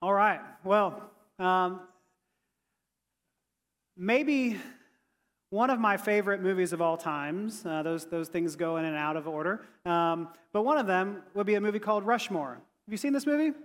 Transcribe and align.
All 0.00 0.14
right. 0.14 0.40
Well, 0.62 1.02
um, 1.40 1.80
maybe 3.96 4.56
one 5.50 5.70
of 5.70 5.80
my 5.80 5.96
favorite 5.96 6.40
movies 6.40 6.72
of 6.72 6.80
all 6.80 6.96
times. 6.96 7.66
Uh, 7.66 7.82
those, 7.82 8.06
those 8.06 8.28
things 8.28 8.54
go 8.54 8.76
in 8.76 8.84
and 8.84 8.96
out 8.96 9.16
of 9.16 9.26
order. 9.26 9.66
Um, 9.84 10.28
but 10.52 10.62
one 10.62 10.78
of 10.78 10.86
them 10.86 11.24
would 11.34 11.46
be 11.46 11.56
a 11.56 11.60
movie 11.60 11.80
called 11.80 12.06
Rushmore. 12.06 12.52
Have 12.52 12.92
you 12.92 12.96
seen 12.96 13.12
this 13.12 13.26
movie? 13.26 13.56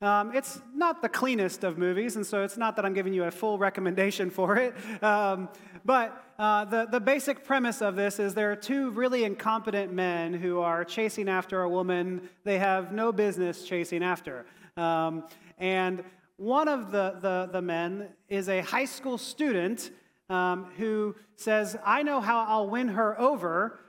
Um, 0.00 0.32
it's 0.32 0.60
not 0.74 1.02
the 1.02 1.08
cleanest 1.08 1.64
of 1.64 1.76
movies, 1.76 2.14
and 2.14 2.26
so 2.26 2.42
it's 2.42 2.56
not 2.56 2.76
that 2.76 2.84
I'm 2.84 2.92
giving 2.92 3.12
you 3.12 3.24
a 3.24 3.30
full 3.30 3.58
recommendation 3.58 4.30
for 4.38 4.56
it. 4.56 4.74
Um, 5.02 5.48
but 5.84 6.24
uh, 6.38 6.66
the, 6.66 6.86
the 6.86 7.00
basic 7.00 7.44
premise 7.44 7.82
of 7.82 7.96
this 7.96 8.20
is 8.20 8.34
there 8.34 8.52
are 8.52 8.56
two 8.56 8.90
really 8.90 9.24
incompetent 9.24 9.92
men 9.92 10.34
who 10.34 10.60
are 10.60 10.84
chasing 10.84 11.28
after 11.28 11.62
a 11.62 11.68
woman 11.68 12.28
they 12.44 12.60
have 12.60 12.92
no 12.92 13.10
business 13.10 13.64
chasing 13.64 14.04
after. 14.04 14.46
Um, 14.76 15.24
and 15.58 16.02
one 16.36 16.68
of 16.68 16.90
the, 16.90 17.18
the, 17.20 17.50
the, 17.52 17.62
men 17.62 18.08
is 18.28 18.48
a 18.48 18.60
high 18.60 18.86
school 18.86 19.18
student 19.18 19.90
um, 20.30 20.70
who 20.76 21.14
says, 21.36 21.76
I 21.84 22.02
know 22.02 22.20
how 22.20 22.44
I'll 22.48 22.68
win 22.68 22.88
her 22.88 23.18
over. 23.20 23.80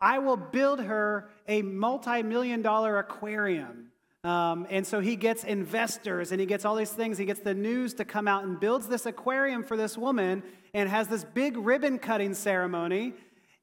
I 0.00 0.18
will 0.18 0.36
build 0.36 0.80
her 0.80 1.30
a 1.48 1.62
multi 1.62 2.22
million 2.22 2.62
dollar 2.62 2.98
aquarium. 2.98 3.90
Um, 4.22 4.66
and 4.68 4.86
so 4.86 5.00
he 5.00 5.16
gets 5.16 5.44
investors 5.44 6.32
and 6.32 6.40
he 6.40 6.46
gets 6.46 6.64
all 6.64 6.76
these 6.76 6.90
things. 6.90 7.16
He 7.16 7.24
gets 7.24 7.40
the 7.40 7.54
news 7.54 7.94
to 7.94 8.04
come 8.04 8.28
out 8.28 8.44
and 8.44 8.60
builds 8.60 8.86
this 8.86 9.06
aquarium 9.06 9.64
for 9.64 9.76
this 9.76 9.96
woman 9.96 10.42
and 10.74 10.88
has 10.88 11.08
this 11.08 11.24
big 11.24 11.56
ribbon 11.56 11.98
cutting 11.98 12.34
ceremony. 12.34 13.14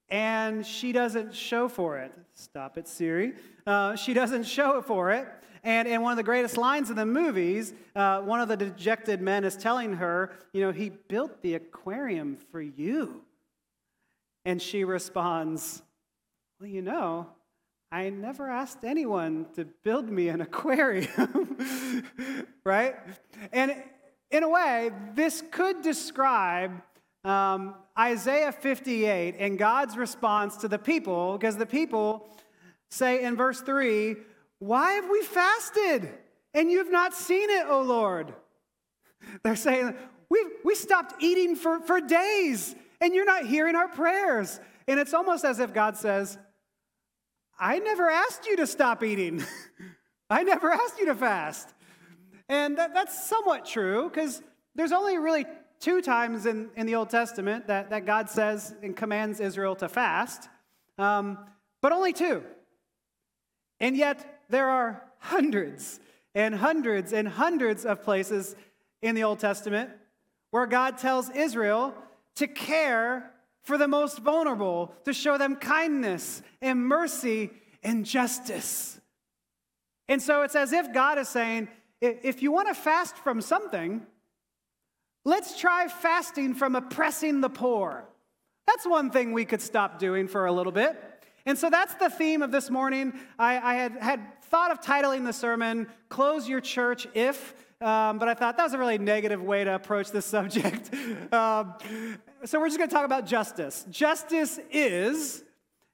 And 0.09 0.65
she 0.65 0.91
doesn't 0.91 1.35
show 1.35 1.67
for 1.67 1.99
it. 1.99 2.11
Stop 2.33 2.77
it, 2.77 2.87
Siri. 2.87 3.33
Uh, 3.67 3.95
she 3.95 4.13
doesn't 4.13 4.43
show 4.43 4.77
it 4.79 4.85
for 4.85 5.11
it. 5.11 5.27
And 5.65 5.87
in 5.87 6.03
one 6.03 6.11
of 6.11 6.17
the 6.17 6.23
greatest 6.23 6.57
lines 6.57 6.91
in 6.91 6.95
the 6.95 7.07
movies, 7.07 7.73
uh, 7.95 8.21
one 8.21 8.39
of 8.39 8.47
the 8.47 8.55
dejected 8.55 9.19
men 9.19 9.43
is 9.43 9.57
telling 9.57 9.93
her, 9.93 10.31
You 10.53 10.61
know, 10.61 10.71
he 10.71 10.89
built 10.89 11.41
the 11.41 11.55
aquarium 11.55 12.37
for 12.51 12.61
you. 12.61 13.23
And 14.45 14.61
she 14.61 14.83
responds, 14.83 15.81
Well, 16.59 16.69
you 16.69 16.83
know, 16.83 17.27
I 17.91 18.11
never 18.11 18.47
asked 18.47 18.83
anyone 18.83 19.47
to 19.55 19.65
build 19.83 20.07
me 20.07 20.29
an 20.29 20.41
aquarium, 20.49 21.57
right? 22.63 22.95
And 23.51 23.75
in 24.29 24.43
a 24.43 24.49
way, 24.49 24.91
this 25.15 25.43
could 25.49 25.81
describe 25.81 26.79
um, 27.23 27.73
Isaiah 27.97 28.51
58 28.51 29.37
and 29.39 29.57
God's 29.57 29.97
response 29.97 30.57
to 30.57 30.67
the 30.67 30.77
people, 30.77 31.39
because 31.39 31.57
the 31.57 31.65
people 31.65 32.29
say 32.91 33.23
in 33.23 33.35
verse 33.35 33.61
3, 33.61 34.15
Why 34.59 34.93
have 34.93 35.09
we 35.09 35.21
fasted 35.21 36.09
and 36.53 36.71
you 36.71 36.79
have 36.79 36.91
not 36.91 37.13
seen 37.13 37.49
it, 37.49 37.65
O 37.67 37.81
Lord? 37.81 38.33
They're 39.43 39.55
saying, 39.55 39.95
We, 40.29 40.45
we 40.63 40.75
stopped 40.75 41.21
eating 41.21 41.55
for, 41.55 41.79
for 41.81 41.99
days 41.99 42.75
and 43.01 43.13
you're 43.13 43.25
not 43.25 43.45
hearing 43.45 43.75
our 43.75 43.87
prayers. 43.87 44.59
And 44.87 44.99
it's 44.99 45.13
almost 45.13 45.45
as 45.45 45.59
if 45.59 45.73
God 45.73 45.97
says, 45.97 46.37
I 47.59 47.79
never 47.79 48.09
asked 48.09 48.45
you 48.45 48.57
to 48.57 48.67
stop 48.67 49.03
eating. 49.03 49.43
I 50.29 50.43
never 50.43 50.71
asked 50.71 50.99
you 50.99 51.05
to 51.05 51.15
fast. 51.15 51.73
And 52.49 52.77
that, 52.77 52.93
that's 52.93 53.27
somewhat 53.27 53.65
true 53.65 54.09
because 54.09 54.41
there's 54.75 54.91
only 54.91 55.17
really 55.17 55.45
two 55.79 56.01
times 56.01 56.45
in, 56.45 56.69
in 56.75 56.85
the 56.85 56.95
Old 56.95 57.09
Testament 57.09 57.67
that, 57.67 57.89
that 57.89 58.05
God 58.05 58.29
says 58.29 58.73
and 58.81 58.95
commands 58.95 59.39
Israel 59.39 59.75
to 59.77 59.89
fast, 59.89 60.49
um, 60.97 61.37
but 61.81 61.91
only 61.91 62.13
two. 62.13 62.43
And 63.79 63.95
yet 63.95 64.34
there 64.49 64.69
are 64.69 65.03
hundreds 65.19 65.99
and 66.33 66.55
hundreds 66.55 67.13
and 67.13 67.27
hundreds 67.27 67.85
of 67.85 68.03
places 68.03 68.55
in 69.01 69.15
the 69.15 69.23
Old 69.23 69.39
Testament 69.39 69.89
where 70.51 70.65
God 70.65 70.97
tells 70.97 71.29
Israel 71.29 71.93
to 72.35 72.47
care 72.47 73.31
for 73.63 73.77
the 73.77 73.87
most 73.87 74.19
vulnerable, 74.19 74.93
to 75.05 75.13
show 75.13 75.37
them 75.37 75.55
kindness 75.55 76.41
and 76.61 76.87
mercy 76.87 77.49
and 77.83 78.05
justice. 78.05 78.99
And 80.07 80.21
so 80.21 80.43
it's 80.43 80.55
as 80.55 80.71
if 80.71 80.93
God 80.93 81.17
is 81.17 81.27
saying, 81.27 81.67
if 82.01 82.43
you 82.43 82.51
want 82.51 82.67
to 82.67 82.75
fast 82.75 83.17
from 83.17 83.41
something, 83.41 84.05
let's 85.23 85.57
try 85.59 85.87
fasting 85.87 86.53
from 86.53 86.75
oppressing 86.75 87.41
the 87.41 87.49
poor. 87.49 88.05
That's 88.67 88.85
one 88.85 89.09
thing 89.09 89.31
we 89.31 89.45
could 89.45 89.61
stop 89.61 89.99
doing 89.99 90.27
for 90.27 90.45
a 90.45 90.51
little 90.51 90.71
bit. 90.71 91.01
And 91.47 91.57
so 91.57 91.69
that's 91.69 91.93
the 91.95 92.09
theme 92.09 92.41
of 92.41 92.51
this 92.51 92.69
morning. 92.69 93.13
I, 93.37 93.59
I 93.59 93.75
had, 93.75 93.97
had 94.01 94.34
thought 94.49 94.71
of 94.71 94.81
titling 94.81 95.25
the 95.25 95.33
sermon, 95.33 95.87
Close 96.09 96.47
Your 96.47 96.61
Church 96.61 97.07
If 97.13 97.53
um, 97.81 98.19
but 98.19 98.29
I 98.29 98.33
thought 98.33 98.55
that 98.57 98.63
was 98.63 98.73
a 98.73 98.77
really 98.77 98.97
negative 98.97 99.41
way 99.43 99.63
to 99.63 99.75
approach 99.75 100.11
this 100.11 100.25
subject. 100.37 100.93
um, 101.33 101.75
so 102.45 102.59
we're 102.59 102.67
just 102.67 102.77
going 102.77 102.89
to 102.89 102.95
talk 102.95 103.05
about 103.05 103.25
justice. 103.25 103.85
Justice 103.89 104.59
is, 104.71 105.43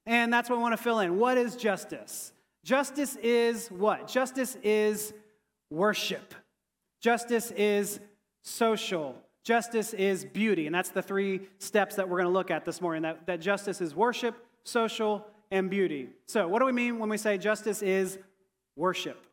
and 0.05 0.31
that's 0.31 0.49
what 0.49 0.57
we 0.57 0.61
want 0.61 0.77
to 0.77 0.81
fill 0.81 0.99
in. 0.99 1.17
What 1.17 1.37
is 1.37 1.55
justice? 1.55 2.33
Justice 2.63 3.15
is 3.17 3.69
what? 3.69 4.07
Justice 4.07 4.57
is 4.63 5.13
worship. 5.71 6.35
Justice 7.01 7.49
is 7.51 7.99
social. 8.43 9.15
Justice 9.43 9.93
is 9.93 10.23
beauty. 10.23 10.67
And 10.67 10.75
that's 10.75 10.89
the 10.89 11.01
three 11.01 11.41
steps 11.57 11.95
that 11.95 12.07
we're 12.07 12.17
going 12.17 12.31
to 12.31 12.33
look 12.33 12.51
at 12.51 12.63
this 12.63 12.79
morning 12.79 13.01
that, 13.01 13.25
that 13.25 13.41
justice 13.41 13.81
is 13.81 13.95
worship, 13.95 14.35
social, 14.63 15.25
and 15.49 15.69
beauty. 15.69 16.09
So, 16.27 16.47
what 16.47 16.59
do 16.59 16.65
we 16.65 16.71
mean 16.71 16.99
when 16.99 17.09
we 17.09 17.17
say 17.17 17.39
justice 17.39 17.81
is 17.81 18.19
worship? 18.81 19.25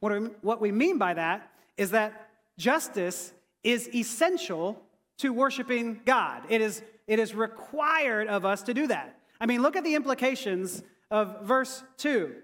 What, 0.00 0.12
we, 0.12 0.28
what 0.40 0.60
we 0.60 0.72
mean 0.72 0.98
by 0.98 1.14
that 1.14 1.52
is 1.76 1.90
that 1.90 2.30
justice 2.58 3.32
is 3.62 3.88
essential 3.94 4.82
to 5.18 5.32
worshiping 5.32 6.00
God. 6.04 6.42
It 6.48 6.60
is, 6.60 6.82
it 7.06 7.18
is 7.18 7.34
required 7.34 8.28
of 8.28 8.44
us 8.44 8.62
to 8.62 8.74
do 8.74 8.86
that. 8.88 9.18
I 9.40 9.46
mean, 9.46 9.60
look 9.62 9.76
at 9.76 9.84
the 9.84 9.94
implications 9.94 10.82
of 11.10 11.42
verse 11.42 11.84
2. 11.98 12.34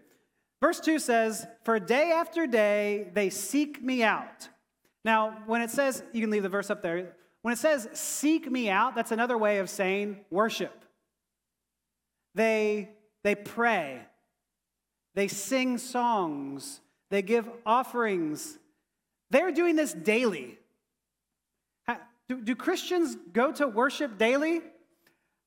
Verse 0.60 0.80
2 0.80 0.98
says, 0.98 1.46
For 1.64 1.80
day 1.80 2.12
after 2.12 2.46
day 2.46 3.08
they 3.14 3.30
seek 3.30 3.82
me 3.82 4.02
out. 4.02 4.48
Now, 5.04 5.38
when 5.46 5.62
it 5.62 5.70
says, 5.70 6.02
you 6.12 6.20
can 6.20 6.30
leave 6.30 6.42
the 6.42 6.48
verse 6.48 6.70
up 6.70 6.82
there. 6.82 7.14
When 7.42 7.52
it 7.52 7.58
says 7.58 7.88
seek 7.94 8.50
me 8.50 8.68
out, 8.68 8.94
that's 8.94 9.12
another 9.12 9.38
way 9.38 9.58
of 9.58 9.70
saying 9.70 10.18
worship. 10.30 10.84
They, 12.34 12.90
they 13.22 13.34
pray, 13.34 14.02
they 15.14 15.28
sing 15.28 15.78
songs, 15.78 16.80
they 17.10 17.22
give 17.22 17.48
offerings, 17.66 18.58
they're 19.30 19.52
doing 19.52 19.76
this 19.76 19.92
daily. 19.92 20.58
Do, 22.28 22.42
do 22.42 22.54
Christians 22.54 23.16
go 23.32 23.52
to 23.52 23.66
worship 23.66 24.18
daily? 24.18 24.60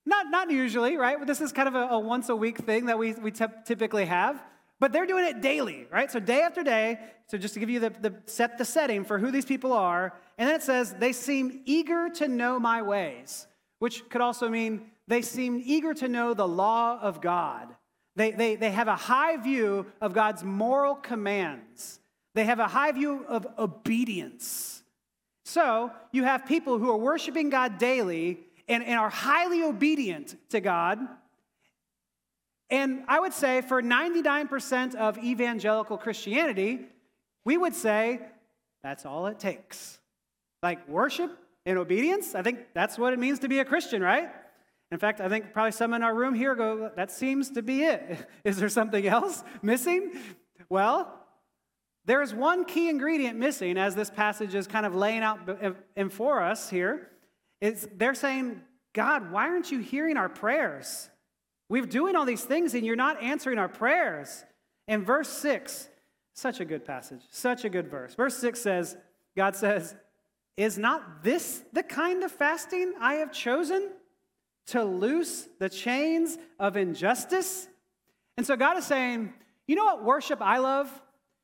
Not, 0.05 0.31
not 0.31 0.49
usually, 0.49 0.97
right? 0.97 1.25
This 1.27 1.39
is 1.39 1.51
kind 1.51 1.67
of 1.67 1.75
a, 1.75 1.93
a 1.93 1.99
once 1.99 2.29
a 2.29 2.35
week 2.35 2.57
thing 2.57 2.87
that 2.87 2.97
we, 2.97 3.13
we 3.13 3.31
typically 3.31 4.05
have, 4.05 4.41
but 4.79 4.91
they're 4.91 5.05
doing 5.05 5.25
it 5.25 5.41
daily, 5.41 5.85
right? 5.91 6.11
So 6.11 6.19
day 6.19 6.41
after 6.41 6.63
day. 6.63 6.97
So 7.27 7.37
just 7.37 7.53
to 7.53 7.59
give 7.59 7.69
you 7.69 7.79
the, 7.79 7.91
the 7.91 8.15
set 8.25 8.57
the 8.57 8.65
setting 8.65 9.05
for 9.05 9.19
who 9.19 9.31
these 9.31 9.45
people 9.45 9.73
are, 9.73 10.13
and 10.39 10.49
then 10.49 10.55
it 10.55 10.63
says 10.63 10.95
they 10.95 11.13
seem 11.13 11.61
eager 11.65 12.09
to 12.15 12.27
know 12.27 12.59
my 12.59 12.81
ways, 12.81 13.45
which 13.77 14.09
could 14.09 14.21
also 14.21 14.49
mean 14.49 14.87
they 15.07 15.21
seem 15.21 15.61
eager 15.63 15.93
to 15.93 16.07
know 16.07 16.33
the 16.33 16.47
law 16.47 16.99
of 16.99 17.21
God. 17.21 17.75
They, 18.15 18.31
they, 18.31 18.55
they 18.55 18.71
have 18.71 18.87
a 18.87 18.95
high 18.95 19.37
view 19.37 19.85
of 20.01 20.13
God's 20.13 20.43
moral 20.43 20.95
commands. 20.95 21.99
They 22.33 22.45
have 22.45 22.59
a 22.59 22.67
high 22.67 22.91
view 22.91 23.25
of 23.27 23.47
obedience. 23.57 24.83
So 25.45 25.91
you 26.11 26.23
have 26.23 26.45
people 26.45 26.77
who 26.77 26.89
are 26.89 26.97
worshiping 26.97 27.49
God 27.49 27.77
daily 27.77 28.39
and, 28.67 28.83
and 28.83 28.97
are 28.97 29.09
highly 29.09 29.63
obedient 29.63 30.35
to 30.49 30.61
God. 30.61 30.99
And 32.69 33.03
I 33.07 33.19
would 33.19 33.33
say 33.33 33.61
for 33.61 33.81
99% 33.81 34.95
of 34.95 35.17
evangelical 35.17 35.97
Christianity, 35.97 36.85
we 37.43 37.57
would 37.57 37.75
say 37.75 38.19
that's 38.83 39.05
all 39.05 39.27
it 39.27 39.39
takes. 39.39 39.99
Like 40.63 40.87
worship 40.87 41.37
and 41.65 41.77
obedience, 41.77 42.33
I 42.33 42.43
think 42.43 42.59
that's 42.73 42.97
what 42.97 43.13
it 43.13 43.19
means 43.19 43.39
to 43.39 43.49
be 43.49 43.59
a 43.59 43.65
Christian, 43.65 44.01
right? 44.01 44.29
In 44.91 44.99
fact, 44.99 45.21
I 45.21 45.29
think 45.29 45.53
probably 45.53 45.71
some 45.71 45.93
in 45.93 46.03
our 46.03 46.13
room 46.13 46.33
here 46.33 46.53
go, 46.53 46.91
that 46.95 47.11
seems 47.11 47.49
to 47.51 47.61
be 47.61 47.83
it. 47.83 48.27
Is 48.43 48.57
there 48.57 48.69
something 48.69 49.07
else 49.07 49.43
missing? 49.61 50.11
Well, 50.69 51.17
there 52.05 52.21
is 52.21 52.33
one 52.33 52.65
key 52.65 52.89
ingredient 52.89 53.37
missing 53.37 53.77
as 53.77 53.95
this 53.95 54.09
passage 54.09 54.55
is 54.55 54.67
kind 54.67 54.85
of 54.85 54.95
laying 54.95 55.21
out 55.21 55.39
in 55.95 56.09
for 56.09 56.41
us 56.41 56.69
here. 56.69 57.09
Is 57.61 57.87
they're 57.95 58.15
saying, 58.15 58.61
God, 58.93 59.31
why 59.31 59.47
aren't 59.47 59.71
you 59.71 59.79
hearing 59.79 60.17
our 60.17 60.27
prayers? 60.27 61.09
We're 61.69 61.85
doing 61.85 62.15
all 62.15 62.25
these 62.25 62.43
things 62.43 62.73
and 62.73 62.85
you're 62.85 62.95
not 62.95 63.21
answering 63.21 63.59
our 63.59 63.69
prayers. 63.69 64.43
In 64.87 65.05
verse 65.05 65.29
6, 65.29 65.89
such 66.33 66.59
a 66.59 66.65
good 66.65 66.85
passage, 66.85 67.21
such 67.29 67.65
a 67.65 67.69
good 67.69 67.87
verse. 67.87 68.15
Verse 68.15 68.35
6 68.37 68.59
says, 68.59 68.97
God 69.37 69.55
says, 69.55 69.95
Is 70.57 70.77
not 70.77 71.23
this 71.23 71.63
the 71.71 71.83
kind 71.83 72.23
of 72.23 72.31
fasting 72.31 72.93
I 72.99 73.15
have 73.15 73.31
chosen 73.31 73.89
to 74.67 74.83
loose 74.83 75.47
the 75.59 75.69
chains 75.69 76.37
of 76.59 76.77
injustice? 76.77 77.67
And 78.37 78.45
so 78.45 78.55
God 78.55 78.77
is 78.77 78.85
saying, 78.85 79.33
You 79.67 79.75
know 79.75 79.85
what 79.85 80.03
worship 80.03 80.41
I 80.41 80.59
love? 80.59 80.89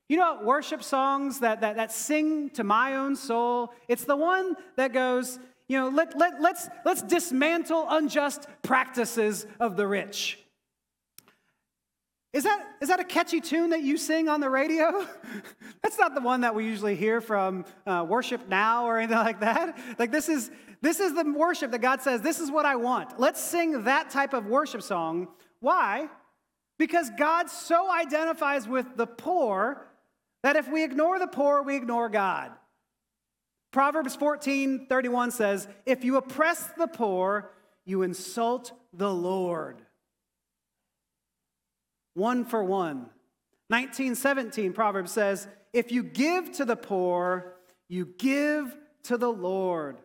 You 0.09 0.17
know, 0.17 0.35
what 0.35 0.45
worship 0.45 0.83
songs 0.83 1.41
that, 1.41 1.61
that, 1.61 1.75
that 1.75 1.91
sing 1.91 2.49
to 2.51 2.63
my 2.63 2.95
own 2.95 3.15
soul, 3.15 3.73
it's 3.89 4.05
the 4.05 4.15
one 4.15 4.55
that 4.77 4.93
goes, 4.93 5.37
you 5.67 5.77
know, 5.77 5.89
let, 5.89 6.17
let, 6.17 6.41
let's, 6.41 6.69
let's 6.85 7.01
dismantle 7.01 7.85
unjust 7.89 8.47
practices 8.61 9.45
of 9.59 9.75
the 9.75 9.85
rich. 9.85 10.39
Is 12.33 12.43
that, 12.43 12.75
is 12.81 12.89
that 12.89 12.99
a 12.99 13.03
catchy 13.03 13.39
tune 13.39 13.69
that 13.69 13.81
you 13.81 13.97
sing 13.97 14.27
on 14.27 14.41
the 14.41 14.49
radio? 14.49 15.07
That's 15.81 15.97
not 15.97 16.13
the 16.13 16.21
one 16.21 16.41
that 16.41 16.53
we 16.53 16.65
usually 16.65 16.95
hear 16.95 17.21
from 17.21 17.65
uh, 17.85 18.05
Worship 18.07 18.47
Now 18.49 18.85
or 18.85 18.97
anything 18.97 19.17
like 19.17 19.39
that. 19.39 19.77
Like, 19.97 20.11
this 20.11 20.27
is, 20.27 20.51
this 20.81 20.99
is 20.99 21.15
the 21.15 21.23
worship 21.23 21.71
that 21.71 21.79
God 21.79 22.01
says, 22.01 22.21
this 22.21 22.39
is 22.39 22.51
what 22.51 22.65
I 22.65 22.75
want. 22.75 23.19
Let's 23.19 23.41
sing 23.41 23.85
that 23.85 24.09
type 24.09 24.33
of 24.33 24.45
worship 24.45 24.81
song. 24.81 25.29
Why? 25.61 26.09
Because 26.77 27.09
God 27.17 27.49
so 27.49 27.91
identifies 27.91 28.67
with 28.67 28.97
the 28.97 29.07
poor 29.07 29.87
that 30.43 30.55
if 30.55 30.69
we 30.69 30.83
ignore 30.83 31.19
the 31.19 31.27
poor, 31.27 31.63
we 31.63 31.75
ignore 31.75 32.09
God. 32.09 32.51
Proverbs 33.71 34.15
14 34.15 34.87
31 34.87 35.31
says, 35.31 35.67
If 35.85 36.03
you 36.03 36.17
oppress 36.17 36.67
the 36.77 36.87
poor, 36.87 37.51
you 37.85 38.03
insult 38.03 38.73
the 38.93 39.11
Lord. 39.11 39.81
One 42.17 42.45
for 42.45 42.63
one. 42.63 43.11
1917 43.67 44.73
Proverbs 44.73 45.11
says, 45.11 45.47
If 45.71 45.91
you 45.91 46.01
give 46.01 46.51
to 46.53 46.65
the 46.65 46.75
poor, 46.75 47.53
you 47.89 48.11
give 48.17 48.75
to 49.03 49.17
the 49.17 49.31
Lord. 49.31 49.97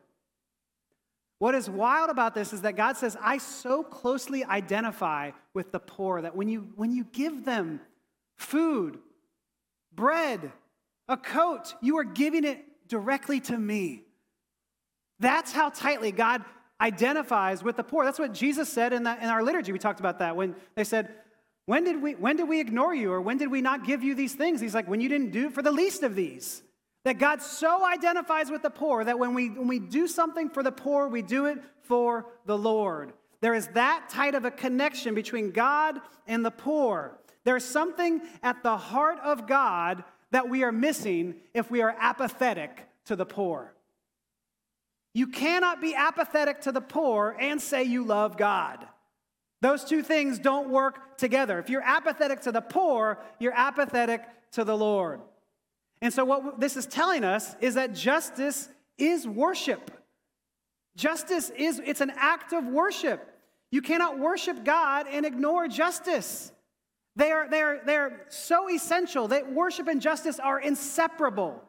What 1.38 1.54
is 1.54 1.70
wild 1.70 2.10
about 2.10 2.34
this 2.34 2.52
is 2.52 2.60
that 2.60 2.76
God 2.76 2.98
says, 2.98 3.16
I 3.18 3.38
so 3.38 3.82
closely 3.82 4.44
identify 4.44 5.30
with 5.54 5.72
the 5.72 5.80
poor 5.80 6.20
that 6.20 6.36
when 6.36 6.48
you, 6.48 6.68
when 6.76 6.92
you 6.92 7.04
give 7.04 7.46
them 7.46 7.80
food, 8.36 8.98
bread, 9.94 10.52
a 11.08 11.16
coat, 11.16 11.74
you 11.80 11.96
are 11.96 12.04
giving 12.04 12.44
it 12.44 12.62
directly 12.88 13.40
to 13.40 13.56
me. 13.56 14.02
That's 15.18 15.52
how 15.52 15.70
tightly 15.70 16.12
God 16.12 16.44
identifies 16.78 17.64
with 17.64 17.76
the 17.76 17.84
poor. 17.84 18.04
That's 18.04 18.18
what 18.18 18.34
Jesus 18.34 18.68
said 18.68 18.92
in, 18.92 19.04
that, 19.04 19.22
in 19.22 19.30
our 19.30 19.42
liturgy. 19.42 19.72
We 19.72 19.78
talked 19.78 20.00
about 20.00 20.18
that 20.18 20.36
when 20.36 20.56
they 20.74 20.84
said, 20.84 21.14
when 21.66 21.84
did, 21.84 22.02
we, 22.02 22.14
when 22.14 22.36
did 22.36 22.48
we 22.48 22.60
ignore 22.60 22.94
you 22.94 23.12
or 23.12 23.20
when 23.20 23.38
did 23.38 23.50
we 23.50 23.60
not 23.60 23.86
give 23.86 24.02
you 24.02 24.14
these 24.14 24.34
things? 24.34 24.60
He's 24.60 24.74
like, 24.74 24.88
when 24.88 25.00
you 25.00 25.08
didn't 25.08 25.30
do 25.30 25.46
it 25.46 25.52
for 25.52 25.62
the 25.62 25.72
least 25.72 26.02
of 26.02 26.14
these. 26.14 26.62
That 27.04 27.18
God 27.18 27.42
so 27.42 27.84
identifies 27.84 28.48
with 28.48 28.62
the 28.62 28.70
poor 28.70 29.02
that 29.02 29.18
when 29.18 29.34
we, 29.34 29.50
when 29.50 29.66
we 29.66 29.80
do 29.80 30.06
something 30.06 30.48
for 30.48 30.62
the 30.62 30.70
poor, 30.70 31.08
we 31.08 31.20
do 31.22 31.46
it 31.46 31.58
for 31.82 32.26
the 32.46 32.56
Lord. 32.56 33.12
There 33.40 33.54
is 33.54 33.66
that 33.74 34.08
tight 34.08 34.36
of 34.36 34.44
a 34.44 34.52
connection 34.52 35.14
between 35.14 35.50
God 35.50 36.00
and 36.28 36.44
the 36.44 36.52
poor. 36.52 37.18
There's 37.42 37.64
something 37.64 38.20
at 38.42 38.62
the 38.62 38.76
heart 38.76 39.18
of 39.24 39.48
God 39.48 40.04
that 40.30 40.48
we 40.48 40.62
are 40.62 40.70
missing 40.70 41.34
if 41.54 41.70
we 41.70 41.82
are 41.82 41.94
apathetic 41.98 42.86
to 43.06 43.16
the 43.16 43.26
poor. 43.26 43.74
You 45.12 45.26
cannot 45.26 45.80
be 45.80 45.94
apathetic 45.94 46.62
to 46.62 46.72
the 46.72 46.80
poor 46.80 47.36
and 47.38 47.60
say 47.60 47.82
you 47.82 48.04
love 48.04 48.36
God. 48.36 48.86
Those 49.62 49.84
two 49.84 50.02
things 50.02 50.40
don't 50.40 50.70
work 50.70 51.16
together. 51.16 51.60
If 51.60 51.70
you're 51.70 51.84
apathetic 51.84 52.40
to 52.42 52.52
the 52.52 52.60
poor, 52.60 53.20
you're 53.38 53.54
apathetic 53.54 54.22
to 54.52 54.64
the 54.64 54.76
Lord. 54.76 55.20
And 56.00 56.12
so, 56.12 56.24
what 56.24 56.58
this 56.58 56.76
is 56.76 56.84
telling 56.84 57.22
us 57.22 57.54
is 57.60 57.74
that 57.74 57.94
justice 57.94 58.68
is 58.98 59.24
worship. 59.26 59.92
Justice 60.96 61.50
is, 61.50 61.80
it's 61.86 62.00
an 62.00 62.12
act 62.16 62.52
of 62.52 62.66
worship. 62.66 63.24
You 63.70 63.82
cannot 63.82 64.18
worship 64.18 64.64
God 64.64 65.06
and 65.08 65.24
ignore 65.24 65.68
justice. 65.68 66.50
They 67.14 67.30
are, 67.30 67.48
they 67.48 67.62
are, 67.62 67.80
they 67.86 67.96
are 67.96 68.20
so 68.30 68.68
essential 68.68 69.28
that 69.28 69.52
worship 69.52 69.86
and 69.86 70.02
justice 70.02 70.40
are 70.40 70.58
inseparable. 70.58 71.62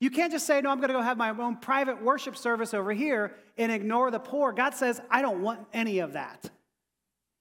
You 0.00 0.10
can't 0.10 0.32
just 0.32 0.46
say, 0.46 0.62
No, 0.62 0.70
I'm 0.70 0.78
going 0.78 0.88
to 0.88 0.94
go 0.94 1.02
have 1.02 1.18
my 1.18 1.28
own 1.28 1.58
private 1.58 2.02
worship 2.02 2.34
service 2.34 2.72
over 2.72 2.94
here 2.94 3.34
and 3.58 3.70
ignore 3.70 4.10
the 4.10 4.20
poor. 4.20 4.52
God 4.52 4.74
says, 4.74 5.02
I 5.10 5.20
don't 5.20 5.42
want 5.42 5.60
any 5.74 5.98
of 5.98 6.14
that. 6.14 6.50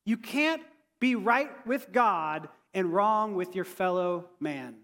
You 0.06 0.18
can't 0.18 0.62
be 1.00 1.16
right 1.16 1.50
with 1.66 1.92
God 1.92 2.48
and 2.74 2.94
wrong 2.94 3.36
with 3.36 3.56
your 3.56 3.66
fellow 3.66 4.30
man. 4.40 4.76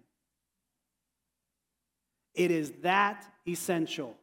It 2.34 2.52
is 2.52 2.72
that 2.82 3.26
essential. 3.48 4.16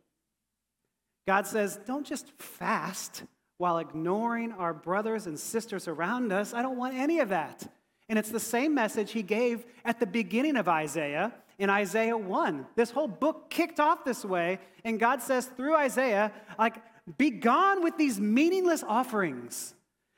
God 1.26 1.46
says, 1.46 1.78
Don't 1.86 2.06
just 2.06 2.30
fast 2.38 3.22
while 3.58 3.78
ignoring 3.78 4.52
our 4.52 4.72
brothers 4.72 5.26
and 5.26 5.38
sisters 5.38 5.88
around 5.88 6.32
us. 6.32 6.54
I 6.54 6.62
don't 6.62 6.78
want 6.78 6.94
any 6.94 7.20
of 7.20 7.28
that. 7.28 7.66
And 8.08 8.18
it's 8.18 8.30
the 8.30 8.40
same 8.40 8.74
message 8.74 9.12
he 9.12 9.22
gave 9.22 9.66
at 9.84 10.00
the 10.00 10.06
beginning 10.06 10.56
of 10.56 10.68
Isaiah 10.68 11.34
in 11.58 11.68
Isaiah 11.68 12.16
1. 12.16 12.66
This 12.76 12.90
whole 12.90 13.08
book 13.08 13.50
kicked 13.50 13.80
off 13.80 14.04
this 14.04 14.24
way, 14.24 14.60
and 14.84 14.98
God 14.98 15.20
says 15.20 15.46
through 15.46 15.76
Isaiah, 15.76 16.32
like, 16.58 16.76
be 17.18 17.30
gone 17.30 17.82
with 17.82 17.96
these 17.98 18.20
meaningless 18.20 18.82
offerings. 18.82 19.74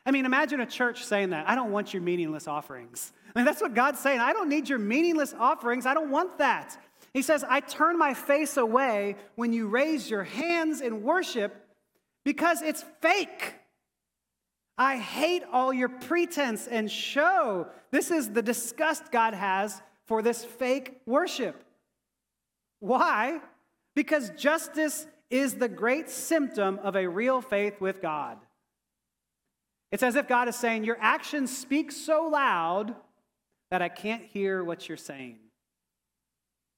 I 0.07 0.11
mean, 0.11 0.25
imagine 0.25 0.61
a 0.61 0.67
church 0.67 1.05
saying 1.05 1.31
that. 1.31 1.49
I 1.49 1.55
don't 1.55 1.73
want 1.73 1.93
your 1.93 2.03
meaningless 2.03 2.49
offerings. 2.49 3.13
I 3.35 3.39
mean, 3.39 3.47
that's 3.47 3.61
what 3.61 3.75
God's 3.75 4.01
saying. 4.01 4.21
I 4.21 4.33
don't 4.33 4.49
need 4.49 4.69
your 4.69 4.79
meaningless 4.79 5.35
offerings. 5.39 5.87
I 5.87 5.95
don't 5.95 6.11
want 6.11 6.39
that. 6.39 6.77
He 7.13 7.23
says, 7.23 7.45
I 7.49 7.61
turn 7.61 7.99
my 7.99 8.15
face 8.15 8.57
away 8.57 9.17
when 9.35 9.53
you 9.53 9.69
raise 9.69 10.09
your 10.09 10.25
hands 10.25 10.81
in 10.81 11.03
worship 11.03 11.55
because 12.25 12.63
it's 12.63 12.85
fake. 13.01 13.55
I 14.79 14.97
hate 14.97 15.43
all 15.53 15.73
your 15.73 15.89
pretense 15.89 16.67
and 16.67 16.91
show. 16.91 17.67
This 17.91 18.11
is 18.11 18.31
the 18.31 18.43
disgust 18.43 19.13
God 19.13 19.35
has 19.35 19.83
for 20.07 20.23
this 20.23 20.45
fake 20.45 21.01
worship. 21.05 21.63
Why? 22.79 23.41
Because 23.95 24.31
justice 24.31 25.07
is 25.29 25.57
the 25.57 25.69
great 25.69 26.09
symptom 26.09 26.79
of 26.83 26.97
a 26.97 27.07
real 27.07 27.41
faith 27.41 27.81
with 27.81 28.01
God. 28.01 28.39
It's 29.93 30.03
as 30.03 30.17
if 30.17 30.29
God 30.29 30.49
is 30.49 30.57
saying, 30.57 30.85
Your 30.85 30.99
actions 31.01 31.57
speak 31.57 31.93
so 31.93 32.29
loud 32.29 32.95
that 33.71 33.83
I 33.83 33.89
can't 33.89 34.23
hear 34.23 34.63
what 34.63 34.89
you're 34.89 34.97
saying. 34.97 35.39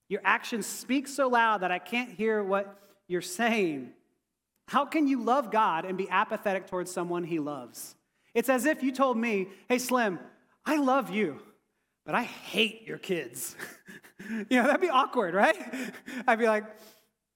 Your 0.08 0.20
actions 0.24 0.66
speak 0.66 1.08
so 1.08 1.28
loud 1.28 1.62
that 1.62 1.70
I 1.70 1.78
can't 1.78 2.10
hear 2.10 2.42
what 2.42 2.78
you're 3.08 3.22
saying. 3.22 3.92
How 4.68 4.84
can 4.84 5.06
you 5.06 5.22
love 5.22 5.50
God 5.50 5.84
and 5.84 5.96
be 5.96 6.08
apathetic 6.08 6.66
towards 6.66 6.90
someone 6.90 7.24
he 7.24 7.38
loves? 7.38 7.96
It's 8.34 8.48
as 8.48 8.66
if 8.66 8.82
you 8.82 8.92
told 8.92 9.16
me, 9.16 9.48
hey, 9.68 9.78
Slim, 9.78 10.18
I 10.64 10.76
love 10.76 11.10
you, 11.10 11.40
but 12.06 12.14
I 12.14 12.22
hate 12.22 12.86
your 12.86 12.98
kids. 12.98 13.56
you 14.30 14.46
know, 14.50 14.64
that'd 14.64 14.80
be 14.80 14.88
awkward, 14.88 15.34
right? 15.34 15.56
I'd 16.26 16.38
be 16.38 16.46
like, 16.46 16.64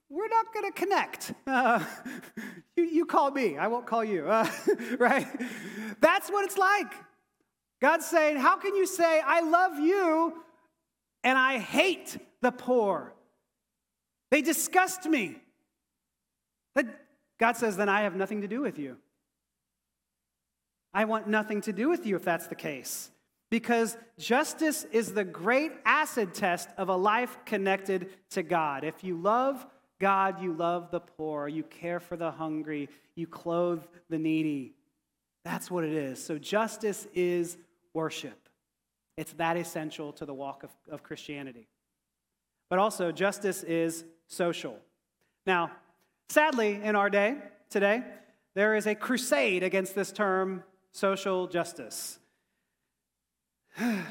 we're 0.09 0.29
not 0.29 0.53
going 0.55 0.67
to 0.67 0.73
connect. 0.73 1.33
Uh, 1.47 1.83
you, 2.77 2.85
you 2.85 3.07
call 3.07 3.31
me, 3.31 3.59
I 3.59 3.69
won't 3.69 3.87
call 3.87 4.05
you, 4.05 4.27
uh, 4.29 4.49
right? 4.99 5.27
That's 6.01 6.31
what 6.31 6.45
it's 6.45 6.59
like. 6.59 6.93
God's 7.81 8.07
saying, 8.07 8.37
How 8.37 8.57
can 8.57 8.75
you 8.75 8.87
say, 8.87 9.21
I 9.25 9.41
love 9.41 9.79
you 9.79 10.43
and 11.25 11.39
I 11.39 11.59
hate 11.59 12.19
the 12.43 12.53
poor? 12.53 13.15
They 14.31 14.43
disgust 14.43 15.07
me. 15.07 15.37
But 16.75 16.87
God 17.39 17.57
says, 17.57 17.77
then 17.77 17.89
I 17.89 18.03
have 18.03 18.17
nothing 18.17 18.43
to 18.43 18.49
do 18.49 18.61
with 18.61 18.79
you. 18.79 18.97
I 20.93 21.05
want 21.05 21.27
nothing 21.27 21.61
to 21.63 21.73
do 21.73 21.89
with 21.89 22.07
you 22.07 22.17
if 22.17 22.25
that's 22.25 22.47
the 22.47 22.55
case. 22.55 23.11
Because 23.51 23.97
justice 24.19 24.85
is 24.91 25.13
the 25.13 25.25
great 25.25 25.73
acid 25.85 26.35
test 26.35 26.69
of 26.77 26.89
a 26.89 26.97
life 26.97 27.39
connected 27.45 28.09
to 28.31 28.43
God. 28.43 28.83
If 28.83 29.05
you 29.05 29.17
love 29.17 29.65
God, 29.99 30.43
you 30.43 30.53
love 30.53 30.91
the 30.91 31.01
poor, 31.01 31.49
you 31.49 31.63
care 31.63 32.01
for 32.01 32.17
the 32.17 32.31
hungry, 32.31 32.89
you 33.15 33.27
clothe 33.27 33.83
the 34.11 34.19
needy. 34.19 34.75
That's 35.45 35.71
what 35.71 35.85
it 35.85 35.93
is. 35.93 36.23
So, 36.23 36.39
justice 36.39 37.07
is 37.15 37.57
worship. 37.95 38.49
It's 39.17 39.33
that 39.35 39.57
essential 39.57 40.13
to 40.15 40.27
the 40.27 40.35
walk 40.35 40.65
of, 40.65 40.71
of 40.91 41.03
Christianity. 41.03 41.69
But 42.69 42.79
also, 42.79 43.13
justice 43.13 43.63
is 43.63 44.05
social. 44.27 44.77
Now, 45.47 45.71
Sadly, 46.29 46.81
in 46.83 46.97
our 46.97 47.09
day, 47.09 47.37
today, 47.71 48.03
there 48.55 48.75
is 48.75 48.87
a 48.87 48.95
crusade 48.95 49.63
against 49.63 49.95
this 49.95 50.11
term 50.13 50.65
social 50.93 51.47
justice. 51.47 52.19
uh, 53.79 54.03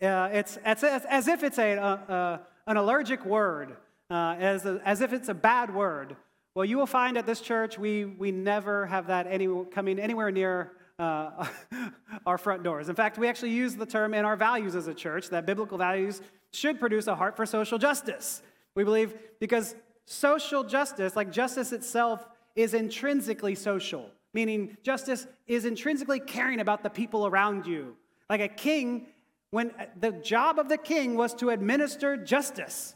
it's, 0.00 0.58
it's, 0.64 0.82
it's, 0.82 1.04
as 1.06 1.28
if 1.28 1.42
it's 1.42 1.58
a, 1.58 1.78
uh, 1.78 2.38
an 2.66 2.76
allergic 2.76 3.24
word, 3.24 3.76
uh, 4.12 4.36
as, 4.38 4.66
a, 4.66 4.80
as 4.84 5.00
if 5.00 5.12
it's 5.12 5.28
a 5.28 5.34
bad 5.34 5.74
word. 5.74 6.16
Well, 6.54 6.66
you 6.66 6.76
will 6.76 6.86
find 6.86 7.16
at 7.16 7.24
this 7.24 7.40
church, 7.40 7.78
we, 7.78 8.04
we 8.04 8.30
never 8.30 8.86
have 8.86 9.06
that 9.06 9.26
any, 9.26 9.48
coming 9.72 9.98
anywhere 9.98 10.30
near 10.30 10.72
uh, 10.98 11.46
our 12.26 12.36
front 12.36 12.62
doors. 12.62 12.90
In 12.90 12.94
fact, 12.94 13.16
we 13.16 13.26
actually 13.26 13.52
use 13.52 13.74
the 13.74 13.86
term 13.86 14.12
in 14.12 14.26
our 14.26 14.36
values 14.36 14.76
as 14.76 14.86
a 14.86 14.94
church 14.94 15.30
that 15.30 15.46
biblical 15.46 15.78
values 15.78 16.20
should 16.52 16.78
produce 16.78 17.06
a 17.06 17.14
heart 17.14 17.36
for 17.36 17.46
social 17.46 17.78
justice. 17.78 18.42
We 18.74 18.84
believe 18.84 19.14
because 19.40 19.74
social 20.04 20.62
justice, 20.62 21.16
like 21.16 21.32
justice 21.32 21.72
itself, 21.72 22.26
is 22.54 22.74
intrinsically 22.74 23.54
social, 23.54 24.10
meaning 24.34 24.76
justice 24.82 25.26
is 25.46 25.64
intrinsically 25.64 26.20
caring 26.20 26.60
about 26.60 26.82
the 26.82 26.90
people 26.90 27.26
around 27.26 27.66
you. 27.66 27.96
Like 28.28 28.42
a 28.42 28.48
king 28.48 29.06
when 29.50 29.70
the 29.98 30.12
job 30.12 30.58
of 30.58 30.68
the 30.68 30.78
king 30.78 31.14
was 31.14 31.34
to 31.34 31.50
administer 31.50 32.16
justice, 32.16 32.94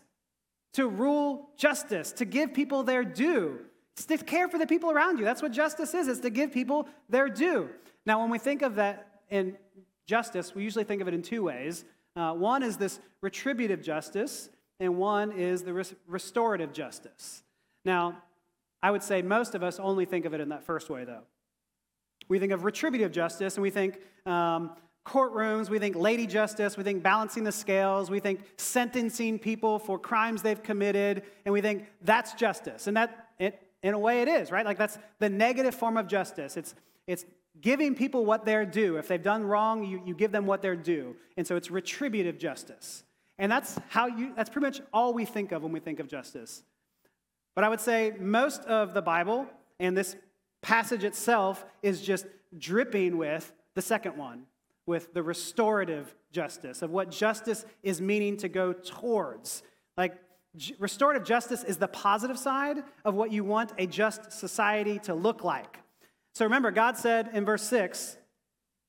to 0.77 0.89
rule 0.89 1.49
justice, 1.57 2.13
to 2.13 2.27
give 2.27 2.53
people 2.53 2.83
their 2.83 3.03
due, 3.03 3.61
to 3.97 4.19
care 4.19 4.47
for 4.47 4.59
the 4.59 4.67
people 4.67 4.91
around 4.91 5.19
you. 5.19 5.25
That's 5.25 5.41
what 5.41 5.51
justice 5.51 5.95
is, 5.95 6.07
it's 6.07 6.21
to 6.21 6.29
give 6.29 6.53
people 6.53 6.87
their 7.09 7.31
due. 7.31 7.71
Now, 8.05 8.21
when 8.21 8.29
we 8.29 8.39
think 8.39 8.61
of 8.61 8.75
that 8.75 9.23
in 9.31 9.57
justice, 10.07 10.55
we 10.55 10.63
usually 10.63 10.85
think 10.85 11.01
of 11.01 11.09
it 11.09 11.15
in 11.15 11.23
two 11.23 11.43
ways. 11.43 11.87
Uh, 12.15 12.35
one 12.35 12.63
is 12.63 12.77
this 12.77 13.01
retributive 13.23 13.81
justice, 13.83 14.51
and 14.79 14.99
one 14.99 15.33
is 15.33 15.63
the 15.63 15.73
res- 15.73 15.95
restorative 16.07 16.75
justice. 16.75 17.43
Now, 17.87 18.23
I 18.83 18.91
would 18.91 19.03
say 19.03 19.23
most 19.23 19.55
of 19.55 19.63
us 19.63 19.81
only 19.81 20.05
think 20.05 20.27
of 20.27 20.35
it 20.35 20.41
in 20.43 20.51
that 20.51 20.63
first 20.63 20.91
way, 20.91 21.07
though. 21.07 21.23
We 22.29 22.39
think 22.39 22.53
of 22.53 22.65
retributive 22.65 23.13
justice, 23.13 23.55
and 23.55 23.63
we 23.63 23.71
think 23.71 23.99
um, 24.27 24.73
courtrooms, 25.07 25.71
we 25.71 25.79
think 25.79 25.95
lady 25.95 26.27
justice, 26.27 26.77
we 26.77 26.83
think 26.83 27.03
balancing 27.03 27.45
the 27.45 27.53
scales, 27.53 28.11
we 28.11 28.21
think 28.21 28.41
sentencing 28.57 29.39
people 29.39 29.79
for 29.79 29.99
crimes 29.99 30.43
they've 30.43 30.63
committed, 30.63 31.23
and 31.45 31.53
we 31.53 31.61
think 31.61 31.87
that's 32.03 32.35
justice. 32.35 32.87
And 32.89 32.97
that, 32.97 33.29
it, 33.39 33.63
in 33.83 33.95
a 33.95 33.99
way, 33.99 34.23
it 34.23 34.29
is, 34.29 34.51
right? 34.51 34.67
Like 34.67 34.79
that's 34.79 34.99
the 35.21 35.29
negative 35.29 35.75
form 35.75 35.97
of 35.97 36.09
justice. 36.09 36.57
It's, 36.57 36.75
it's 37.07 37.25
giving 37.61 37.95
people 37.95 38.25
what 38.25 38.45
they're 38.45 38.67
due. 38.67 38.97
If 38.97 39.09
they've 39.09 39.23
done 39.23 39.45
wrong, 39.45 39.85
you, 39.85 40.03
you 40.05 40.15
give 40.15 40.33
them 40.33 40.45
what 40.45 40.61
they're 40.61 40.77
due. 40.77 41.17
And 41.37 41.47
so 41.47 41.57
it's 41.57 41.71
retributive 41.71 42.39
justice. 42.39 43.05
And 43.39 43.53
that's 43.53 43.79
how 43.89 44.07
you, 44.07 44.33
that's 44.35 44.51
pretty 44.51 44.67
much 44.67 44.81
all 44.93 45.15
we 45.15 45.25
think 45.25 45.53
of 45.53 45.63
when 45.63 45.73
we 45.73 45.81
think 45.81 46.01
of 46.01 46.09
justice. 46.09 46.63
But 47.55 47.65
I 47.65 47.69
would 47.69 47.81
say 47.81 48.15
most 48.19 48.63
of 48.63 48.93
the 48.93 49.03
Bible 49.03 49.47
and 49.79 49.97
this 49.97 50.17
passage 50.63 51.05
itself 51.05 51.65
is 51.83 52.01
just 52.01 52.27
dripping 52.59 53.17
with 53.17 53.53
the 53.75 53.83
second 53.83 54.17
one, 54.17 54.45
with 54.87 55.13
the 55.13 55.23
restorative 55.23 56.15
justice, 56.33 56.83
of 56.83 56.91
what 56.91 57.11
justice 57.11 57.65
is 57.83 58.01
meaning 58.01 58.37
to 58.39 58.49
go 58.49 58.73
towards. 58.73 59.63
Like, 59.97 60.17
restorative 60.79 61.25
justice 61.25 61.65
is 61.65 61.77
the 61.77 61.89
positive 61.89 62.39
side 62.39 62.79
of 63.05 63.15
what 63.15 63.33
you 63.33 63.45
want 63.45 63.73
a 63.79 63.87
just 63.87 64.33
society 64.33 64.99
to 65.01 65.15
look 65.15 65.45
like. 65.45 65.81
So 66.35 66.45
remember, 66.45 66.71
God 66.71 66.97
said 66.97 67.31
in 67.33 67.45
verse 67.45 67.63
6, 67.65 68.17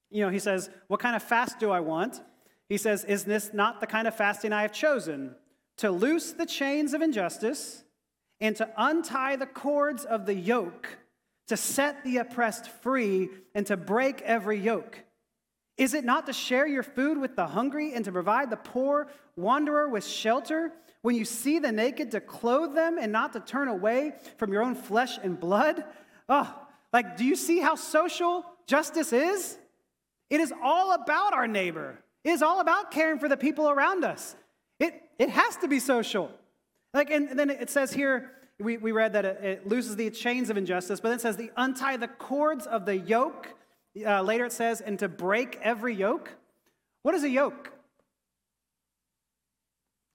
you 0.09 0.23
know, 0.23 0.29
He 0.29 0.39
says, 0.39 0.69
What 0.87 0.99
kind 0.99 1.15
of 1.15 1.23
fast 1.23 1.59
do 1.59 1.71
I 1.71 1.79
want? 1.79 2.21
He 2.69 2.77
says, 2.77 3.03
Is 3.03 3.23
this 3.23 3.51
not 3.53 3.79
the 3.79 3.87
kind 3.87 4.07
of 4.07 4.15
fasting 4.15 4.53
I 4.53 4.61
have 4.61 4.73
chosen? 4.73 5.35
To 5.77 5.91
loose 5.91 6.31
the 6.31 6.45
chains 6.45 6.93
of 6.93 7.01
injustice 7.01 7.83
and 8.39 8.55
to 8.55 8.69
untie 8.77 9.35
the 9.35 9.45
cords 9.45 10.05
of 10.05 10.25
the 10.25 10.33
yoke, 10.33 10.97
to 11.47 11.57
set 11.57 12.03
the 12.03 12.17
oppressed 12.17 12.69
free, 12.69 13.29
and 13.55 13.65
to 13.67 13.77
break 13.77 14.21
every 14.21 14.59
yoke? 14.59 15.03
Is 15.77 15.93
it 15.93 16.03
not 16.03 16.25
to 16.25 16.33
share 16.33 16.67
your 16.67 16.83
food 16.83 17.17
with 17.17 17.35
the 17.35 17.45
hungry 17.45 17.93
and 17.93 18.03
to 18.05 18.11
provide 18.11 18.49
the 18.49 18.57
poor 18.57 19.07
wanderer 19.35 19.87
with 19.87 20.05
shelter? 20.05 20.71
When 21.01 21.15
you 21.15 21.25
see 21.25 21.59
the 21.59 21.71
naked, 21.71 22.11
to 22.11 22.19
clothe 22.19 22.73
them 22.73 22.97
and 22.99 23.11
not 23.11 23.33
to 23.33 23.39
turn 23.39 23.67
away 23.67 24.13
from 24.37 24.51
your 24.51 24.63
own 24.63 24.75
flesh 24.75 25.19
and 25.21 25.39
blood? 25.39 25.83
Oh, 26.27 26.53
like, 26.91 27.17
do 27.17 27.23
you 27.23 27.35
see 27.35 27.59
how 27.59 27.75
social 27.75 28.45
justice 28.65 29.13
is? 29.13 29.57
It 30.29 30.39
is 30.39 30.51
all 30.63 30.93
about 30.93 31.33
our 31.33 31.47
neighbor, 31.47 31.99
it 32.23 32.31
is 32.31 32.41
all 32.41 32.59
about 32.59 32.91
caring 32.91 33.19
for 33.19 33.29
the 33.29 33.37
people 33.37 33.69
around 33.69 34.03
us. 34.03 34.35
It, 34.79 35.01
it 35.17 35.29
has 35.29 35.55
to 35.57 35.67
be 35.67 35.79
social. 35.79 36.31
Like, 36.93 37.09
and, 37.09 37.37
then 37.37 37.49
it 37.49 37.69
says 37.69 37.93
here, 37.93 38.31
we, 38.59 38.77
we 38.77 38.91
read 38.91 39.13
that 39.13 39.25
it, 39.25 39.63
it, 39.69 39.97
the 39.97 40.09
chains 40.09 40.49
of 40.49 40.57
injustice, 40.57 40.99
but 40.99 41.09
then 41.09 41.17
it 41.17 41.21
says, 41.21 41.37
the 41.37 41.51
untie 41.55 41.97
the 41.97 42.07
cords 42.07 42.65
of 42.65 42.85
the 42.85 42.97
yoke. 42.97 43.49
Uh, 44.05 44.21
later 44.21 44.45
it 44.45 44.51
says, 44.51 44.81
and 44.81 44.99
to 44.99 45.07
break 45.07 45.59
every 45.61 45.95
yoke. 45.95 46.35
What 47.03 47.15
is 47.15 47.23
a 47.23 47.29
yoke? 47.29 47.71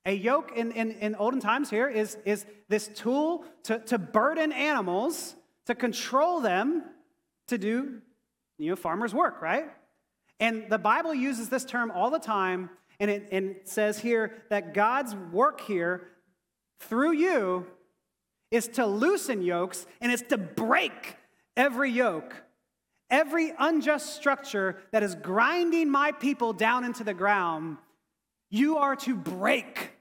A 0.04 0.12
yoke 0.12 0.52
in, 0.56 0.72
in, 0.72 0.92
in 0.92 1.14
olden 1.14 1.40
times 1.40 1.70
here 1.70 1.88
is, 1.88 2.16
is 2.24 2.44
this 2.68 2.88
tool 2.88 3.44
to, 3.64 3.78
to 3.80 3.98
burden 3.98 4.52
animals, 4.52 5.36
to 5.66 5.74
control 5.74 6.40
them, 6.40 6.82
to 7.46 7.56
do 7.56 8.00
you 8.58 8.70
know, 8.70 8.76
farmers' 8.76 9.14
work, 9.14 9.40
right? 9.40 9.66
And 10.40 10.66
the 10.68 10.78
Bible 10.78 11.14
uses 11.14 11.48
this 11.48 11.64
term 11.64 11.90
all 11.92 12.10
the 12.10 12.18
time, 12.18 12.70
and 12.98 13.10
it, 13.10 13.28
and 13.30 13.50
it 13.50 13.68
says 13.68 13.98
here 13.98 14.42
that 14.50 14.74
God's 14.74 15.14
work 15.14 15.60
here 15.60 16.08
through 16.80 17.12
you 17.12 17.66
is 18.50 18.68
to 18.68 18.86
loosen 18.86 19.42
yokes 19.42 19.86
and 20.00 20.12
it's 20.12 20.22
to 20.22 20.36
break 20.36 21.16
every 21.56 21.90
yoke, 21.90 22.34
every 23.12 23.52
unjust 23.58 24.16
structure 24.16 24.78
that 24.90 25.04
is 25.04 25.14
grinding 25.14 25.90
my 25.90 26.10
people 26.10 26.52
down 26.52 26.84
into 26.84 27.04
the 27.04 27.14
ground. 27.14 27.76
You 28.50 28.78
are 28.78 28.96
to 28.96 29.14
break, 29.14 29.92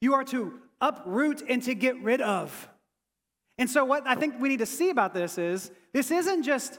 you 0.00 0.14
are 0.14 0.24
to 0.24 0.60
uproot 0.80 1.42
and 1.48 1.62
to 1.62 1.74
get 1.74 2.00
rid 2.02 2.20
of. 2.20 2.68
And 3.58 3.68
so, 3.68 3.84
what 3.84 4.06
I 4.06 4.14
think 4.14 4.38
we 4.38 4.50
need 4.50 4.58
to 4.58 4.66
see 4.66 4.90
about 4.90 5.14
this 5.14 5.38
is 5.38 5.70
this 5.92 6.10
isn't 6.10 6.42
just 6.42 6.78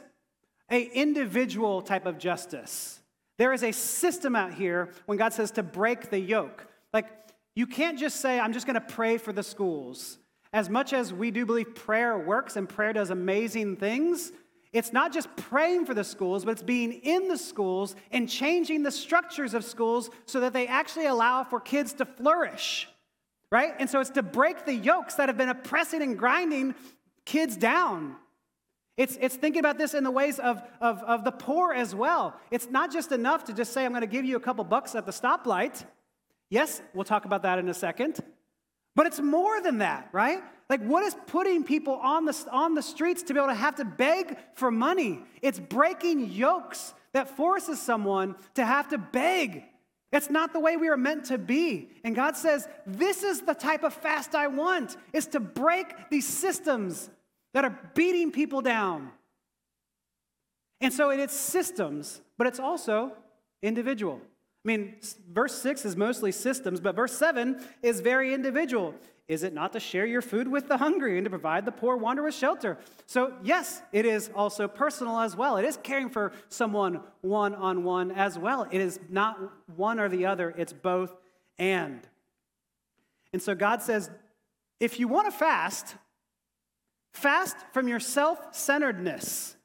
a 0.69 0.83
individual 0.83 1.81
type 1.81 2.05
of 2.05 2.19
justice. 2.19 3.01
There 3.37 3.53
is 3.53 3.63
a 3.63 3.71
system 3.71 4.35
out 4.35 4.53
here 4.53 4.93
when 5.05 5.17
God 5.17 5.33
says 5.33 5.51
to 5.51 5.63
break 5.63 6.09
the 6.09 6.19
yoke. 6.19 6.67
Like, 6.93 7.07
you 7.55 7.67
can't 7.67 7.97
just 7.97 8.19
say, 8.19 8.39
I'm 8.39 8.53
just 8.53 8.65
going 8.65 8.75
to 8.75 8.81
pray 8.81 9.17
for 9.17 9.33
the 9.33 9.43
schools. 9.43 10.19
As 10.53 10.69
much 10.69 10.93
as 10.93 11.13
we 11.13 11.31
do 11.31 11.45
believe 11.45 11.75
prayer 11.75 12.17
works 12.17 12.55
and 12.55 12.67
prayer 12.67 12.93
does 12.93 13.09
amazing 13.09 13.77
things, 13.77 14.31
it's 14.77 14.93
not 14.93 15.11
just 15.11 15.33
praying 15.35 15.85
for 15.85 15.93
the 15.93 16.03
schools, 16.03 16.45
but 16.45 16.51
it's 16.51 16.63
being 16.63 16.91
in 16.91 17.27
the 17.27 17.37
schools 17.37 17.95
and 18.11 18.29
changing 18.29 18.83
the 18.83 18.91
structures 18.91 19.53
of 19.53 19.63
schools 19.63 20.09
so 20.25 20.39
that 20.41 20.53
they 20.53 20.67
actually 20.67 21.07
allow 21.07 21.43
for 21.43 21.59
kids 21.59 21.93
to 21.93 22.05
flourish, 22.05 22.87
right? 23.51 23.73
And 23.79 23.89
so 23.89 23.99
it's 23.99 24.09
to 24.11 24.23
break 24.23 24.65
the 24.65 24.75
yokes 24.75 25.15
that 25.15 25.29
have 25.29 25.37
been 25.37 25.49
oppressing 25.49 26.01
and 26.01 26.17
grinding 26.17 26.75
kids 27.25 27.57
down. 27.57 28.15
It's, 28.97 29.17
it's 29.21 29.35
thinking 29.35 29.59
about 29.59 29.77
this 29.77 29.93
in 29.93 30.03
the 30.03 30.11
ways 30.11 30.39
of, 30.39 30.61
of, 30.81 31.03
of 31.03 31.23
the 31.23 31.31
poor 31.31 31.71
as 31.71 31.93
well. 31.93 32.35
It's 32.49 32.69
not 32.69 32.91
just 32.91 33.11
enough 33.11 33.45
to 33.45 33.53
just 33.53 33.73
say, 33.73 33.85
I'm 33.85 33.91
going 33.91 34.01
to 34.01 34.07
give 34.07 34.25
you 34.25 34.37
a 34.37 34.39
couple 34.39 34.63
bucks 34.63 34.95
at 34.95 35.05
the 35.05 35.11
stoplight. 35.11 35.85
Yes, 36.49 36.81
we'll 36.93 37.03
talk 37.03 37.25
about 37.25 37.43
that 37.43 37.59
in 37.59 37.69
a 37.69 37.73
second. 37.73 38.19
But 38.95 39.05
it's 39.05 39.19
more 39.19 39.61
than 39.61 39.79
that, 39.79 40.09
right? 40.11 40.41
Like, 40.69 40.83
what 40.83 41.03
is 41.03 41.15
putting 41.27 41.63
people 41.63 41.93
on 41.93 42.25
the, 42.25 42.35
on 42.51 42.73
the 42.73 42.81
streets 42.81 43.23
to 43.23 43.33
be 43.33 43.39
able 43.39 43.49
to 43.49 43.55
have 43.55 43.75
to 43.75 43.85
beg 43.85 44.37
for 44.53 44.69
money? 44.69 45.19
It's 45.41 45.59
breaking 45.59 46.29
yokes 46.31 46.93
that 47.13 47.37
forces 47.37 47.81
someone 47.81 48.35
to 48.55 48.65
have 48.65 48.89
to 48.89 48.97
beg. 48.97 49.63
It's 50.11 50.29
not 50.29 50.53
the 50.53 50.59
way 50.59 50.75
we 50.75 50.89
are 50.89 50.97
meant 50.97 51.25
to 51.25 51.37
be. 51.37 51.89
And 52.03 52.15
God 52.15 52.35
says, 52.35 52.67
This 52.85 53.23
is 53.23 53.41
the 53.41 53.53
type 53.53 53.83
of 53.83 53.93
fast 53.93 54.35
I 54.35 54.47
want, 54.47 54.97
is 55.13 55.27
to 55.27 55.39
break 55.39 56.09
these 56.09 56.27
systems 56.27 57.09
that 57.53 57.63
are 57.63 57.79
beating 57.95 58.31
people 58.31 58.61
down. 58.61 59.11
And 60.81 60.93
so 60.93 61.09
it's 61.09 61.33
systems, 61.33 62.21
but 62.37 62.45
it's 62.45 62.59
also 62.59 63.13
individual. 63.61 64.21
I 64.65 64.67
mean, 64.67 64.95
verse 65.31 65.55
6 65.61 65.85
is 65.85 65.95
mostly 65.95 66.31
systems, 66.31 66.79
but 66.79 66.95
verse 66.95 67.13
7 67.13 67.59
is 67.81 68.01
very 68.01 68.33
individual. 68.33 68.93
Is 69.27 69.43
it 69.43 69.53
not 69.53 69.73
to 69.73 69.79
share 69.79 70.05
your 70.05 70.21
food 70.21 70.47
with 70.47 70.69
the 70.69 70.77
hungry 70.77 71.17
and 71.17 71.25
to 71.25 71.29
provide 71.29 71.65
the 71.65 71.71
poor 71.71 71.97
wanderer 71.97 72.25
with 72.25 72.35
shelter? 72.35 72.77
So, 73.07 73.33
yes, 73.43 73.81
it 73.91 74.05
is 74.05 74.29
also 74.33 74.69
personal 74.69 75.19
as 75.19 75.35
well. 75.35 75.57
It 75.57 75.65
is 75.65 75.77
caring 75.83 76.09
for 76.09 76.31
someone 76.47 77.01
one 77.21 77.53
on 77.53 77.83
one 77.83 78.11
as 78.11 78.39
well. 78.39 78.67
It 78.71 78.79
is 78.79 78.99
not 79.09 79.37
one 79.75 79.99
or 79.99 80.07
the 80.07 80.25
other, 80.27 80.53
it's 80.57 80.71
both 80.71 81.13
and. 81.59 82.07
And 83.33 83.41
so, 83.41 83.53
God 83.53 83.81
says, 83.81 84.09
if 84.79 84.97
you 84.99 85.09
want 85.09 85.29
to 85.29 85.37
fast, 85.37 85.95
fast 87.11 87.57
from 87.73 87.89
your 87.89 87.99
self 87.99 88.55
centeredness. 88.55 89.55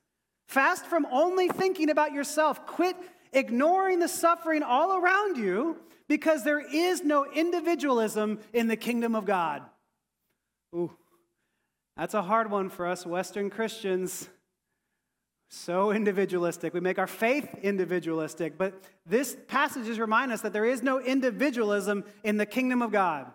Fast 0.49 0.87
from 0.87 1.07
only 1.11 1.49
thinking 1.49 1.88
about 1.88 2.12
yourself. 2.12 2.66
Quit 2.66 2.97
ignoring 3.32 3.98
the 3.98 4.08
suffering 4.08 4.62
all 4.62 4.96
around 4.96 5.36
you 5.36 5.78
because 6.08 6.44
there 6.44 6.60
is 6.60 7.02
no 7.02 7.24
individualism 7.24 8.38
in 8.52 8.68
the 8.68 8.76
kingdom 8.76 9.14
of 9.14 9.24
God. 9.24 9.62
Ooh, 10.74 10.92
that's 11.96 12.14
a 12.14 12.22
hard 12.22 12.50
one 12.50 12.68
for 12.68 12.86
us 12.86 13.06
Western 13.06 13.50
Christians. 13.50 14.28
So 15.48 15.90
individualistic. 15.90 16.72
We 16.72 16.80
make 16.80 16.98
our 16.98 17.06
faith 17.06 17.46
individualistic, 17.62 18.56
but 18.56 18.72
this 19.04 19.36
passages 19.48 19.98
remind 19.98 20.32
us 20.32 20.40
that 20.40 20.54
there 20.54 20.64
is 20.64 20.82
no 20.82 20.98
individualism 20.98 22.04
in 22.24 22.38
the 22.38 22.46
kingdom 22.46 22.80
of 22.80 22.90
God. 22.90 23.30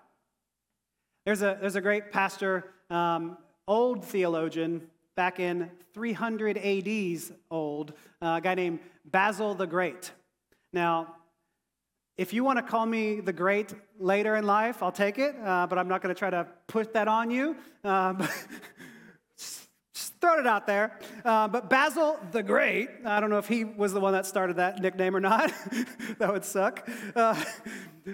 There's 1.26 1.44
a, 1.44 1.58
there's 1.62 1.76
a 1.76 1.82
great 1.82 2.12
pastor, 2.12 2.72
um, 2.90 3.38
old 3.68 4.04
theologian, 4.04 4.88
back 5.16 5.40
in 5.40 5.70
300 5.94 6.58
AD's 6.58 7.32
old, 7.52 7.92
uh, 8.22 8.36
a 8.38 8.42
guy 8.42 8.56
named 8.56 8.80
Basil 9.12 9.56
the 9.56 9.68
Great. 9.68 10.12
Now, 10.74 11.16
if 12.18 12.34
you 12.34 12.44
want 12.44 12.58
to 12.58 12.64
call 12.64 12.86
me 12.86 13.20
the 13.20 13.34
great 13.34 13.74
later 14.00 14.36
in 14.36 14.46
life, 14.46 14.82
I'll 14.82 14.92
take 14.92 15.20
it, 15.20 15.36
uh, 15.44 15.68
but 15.68 15.78
I'm 15.78 15.88
not 15.88 16.02
going 16.02 16.14
to 16.14 16.18
try 16.18 16.30
to 16.30 16.48
put 16.68 16.94
that 16.94 17.08
on 17.08 17.30
you. 17.30 17.56
Uh, 17.84 18.14
just 19.38 20.20
throwing 20.20 20.40
it 20.40 20.48
out 20.48 20.66
there. 20.66 21.00
Uh, 21.24 21.48
but 21.48 21.70
Basil 21.70 22.20
the 22.32 22.42
Great, 22.44 22.90
I 23.06 23.20
don't 23.20 23.30
know 23.30 23.38
if 23.38 23.48
he 23.48 23.64
was 23.64 23.94
the 23.94 24.00
one 24.00 24.14
that 24.14 24.26
started 24.26 24.58
that 24.58 24.82
nickname 24.82 25.16
or 25.16 25.20
not. 25.20 25.54
that 26.18 26.34
would 26.34 26.44
suck. 26.44 26.90
Uh, 27.16 27.42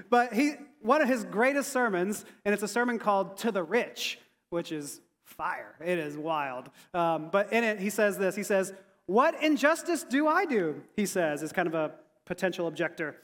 but 0.10 0.34
he, 0.34 0.54
one 0.82 1.02
of 1.02 1.08
his 1.08 1.24
greatest 1.24 1.72
sermons, 1.72 2.26
and 2.44 2.54
it's 2.54 2.64
a 2.64 2.68
sermon 2.68 3.00
called 3.00 3.38
To 3.38 3.52
the 3.52 3.64
Rich, 3.64 4.20
which 4.50 4.72
is 4.72 5.00
fire. 5.24 5.76
It 5.84 5.98
is 5.98 6.18
wild. 6.18 6.70
Um, 6.94 7.30
but 7.32 7.54
in 7.54 7.64
it, 7.64 7.80
he 7.80 7.90
says 7.90 8.18
this 8.18 8.36
He 8.36 8.44
says, 8.44 8.74
What 9.06 9.42
injustice 9.44 10.04
do 10.04 10.28
I 10.28 10.46
do? 10.46 10.82
He 10.96 11.06
says, 11.06 11.44
is 11.44 11.52
kind 11.52 11.68
of 11.68 11.74
a 11.74 11.92
potential 12.26 12.68
objector. 12.68 13.18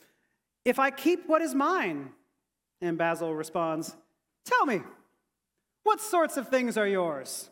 If 0.66 0.78
I 0.80 0.92
keep 0.92 1.28
what 1.28 1.42
is 1.42 1.56
mine, 1.56 2.12
and 2.82 2.98
Basil 2.98 3.34
responds, 3.34 3.96
Tell 4.46 4.66
me, 4.66 4.82
what 5.84 6.02
sorts 6.02 6.38
of 6.38 6.50
things 6.50 6.78
are 6.78 6.88
yours? 6.88 7.50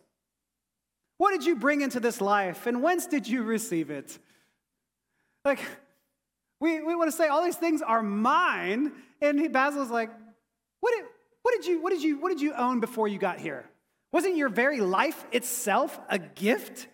What 1.18 1.32
did 1.32 1.46
you 1.46 1.56
bring 1.56 1.82
into 1.82 2.00
this 2.00 2.22
life, 2.22 2.68
and 2.68 2.82
whence 2.82 3.08
did 3.08 3.28
you 3.28 3.44
receive 3.44 3.90
it? 3.90 4.18
Like, 5.44 5.60
we, 6.60 6.82
we 6.82 6.96
want 6.96 7.10
to 7.10 7.16
say 7.16 7.28
all 7.28 7.44
these 7.44 7.56
things 7.56 7.82
are 7.82 8.04
mine, 8.04 8.92
and 9.22 9.52
Basil's 9.52 9.90
like, 9.90 10.12
what 10.80 10.94
did, 10.96 11.06
what, 11.42 11.56
did 11.56 11.66
you, 11.66 11.82
what, 11.82 11.92
did 11.92 12.04
you, 12.04 12.20
what 12.20 12.30
did 12.30 12.42
you 12.42 12.54
own 12.54 12.80
before 12.80 13.08
you 13.08 13.18
got 13.18 13.40
here? 13.40 13.66
Wasn't 14.12 14.36
your 14.36 14.50
very 14.50 14.80
life 14.80 15.26
itself 15.32 16.00
a 16.10 16.20
gift? 16.20 16.88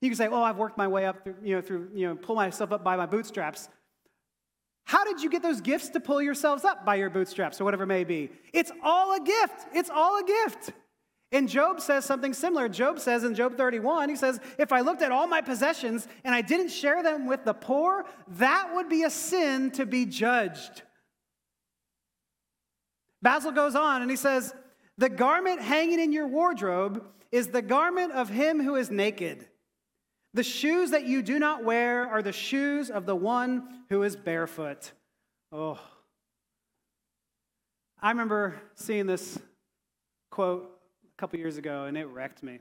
You 0.00 0.08
can 0.08 0.16
say, 0.16 0.28
oh, 0.28 0.42
I've 0.42 0.56
worked 0.56 0.78
my 0.78 0.88
way 0.88 1.04
up 1.06 1.22
through, 1.24 1.36
you 1.42 1.56
know, 1.56 1.60
through, 1.60 1.90
you 1.94 2.08
know, 2.08 2.14
pull 2.14 2.36
myself 2.36 2.72
up 2.72 2.82
by 2.82 2.96
my 2.96 3.06
bootstraps. 3.06 3.68
How 4.84 5.04
did 5.04 5.22
you 5.22 5.30
get 5.30 5.42
those 5.42 5.60
gifts 5.60 5.90
to 5.90 6.00
pull 6.00 6.22
yourselves 6.22 6.64
up 6.64 6.84
by 6.84 6.96
your 6.96 7.10
bootstraps 7.10 7.60
or 7.60 7.64
whatever 7.64 7.84
it 7.84 7.88
may 7.88 8.04
be? 8.04 8.30
It's 8.52 8.72
all 8.82 9.14
a 9.14 9.20
gift. 9.20 9.66
It's 9.74 9.90
all 9.90 10.18
a 10.18 10.24
gift. 10.24 10.72
And 11.32 11.48
Job 11.48 11.80
says 11.80 12.04
something 12.04 12.32
similar. 12.32 12.68
Job 12.68 12.98
says 12.98 13.22
in 13.22 13.34
Job 13.34 13.56
31, 13.56 14.08
he 14.08 14.16
says, 14.16 14.40
If 14.58 14.72
I 14.72 14.80
looked 14.80 15.02
at 15.02 15.12
all 15.12 15.28
my 15.28 15.42
possessions 15.42 16.08
and 16.24 16.34
I 16.34 16.40
didn't 16.40 16.70
share 16.70 17.02
them 17.02 17.26
with 17.26 17.44
the 17.44 17.54
poor, 17.54 18.04
that 18.26 18.70
would 18.74 18.88
be 18.88 19.04
a 19.04 19.10
sin 19.10 19.70
to 19.72 19.86
be 19.86 20.06
judged. 20.06 20.82
Basil 23.22 23.52
goes 23.52 23.76
on 23.76 24.02
and 24.02 24.10
he 24.10 24.16
says, 24.16 24.52
The 24.98 25.08
garment 25.08 25.60
hanging 25.60 26.00
in 26.00 26.12
your 26.12 26.26
wardrobe 26.26 27.04
is 27.30 27.48
the 27.48 27.62
garment 27.62 28.12
of 28.12 28.28
him 28.28 28.60
who 28.60 28.74
is 28.74 28.90
naked. 28.90 29.46
The 30.32 30.42
shoes 30.44 30.92
that 30.92 31.06
you 31.06 31.22
do 31.22 31.38
not 31.38 31.64
wear 31.64 32.08
are 32.08 32.22
the 32.22 32.32
shoes 32.32 32.90
of 32.90 33.04
the 33.04 33.16
one 33.16 33.82
who 33.88 34.02
is 34.04 34.14
barefoot. 34.14 34.92
Oh. 35.50 35.78
I 38.00 38.10
remember 38.10 38.60
seeing 38.76 39.06
this 39.06 39.38
quote 40.30 40.70
a 41.04 41.20
couple 41.20 41.38
years 41.38 41.56
ago 41.56 41.84
and 41.84 41.98
it 41.98 42.06
wrecked 42.06 42.42
me. 42.42 42.60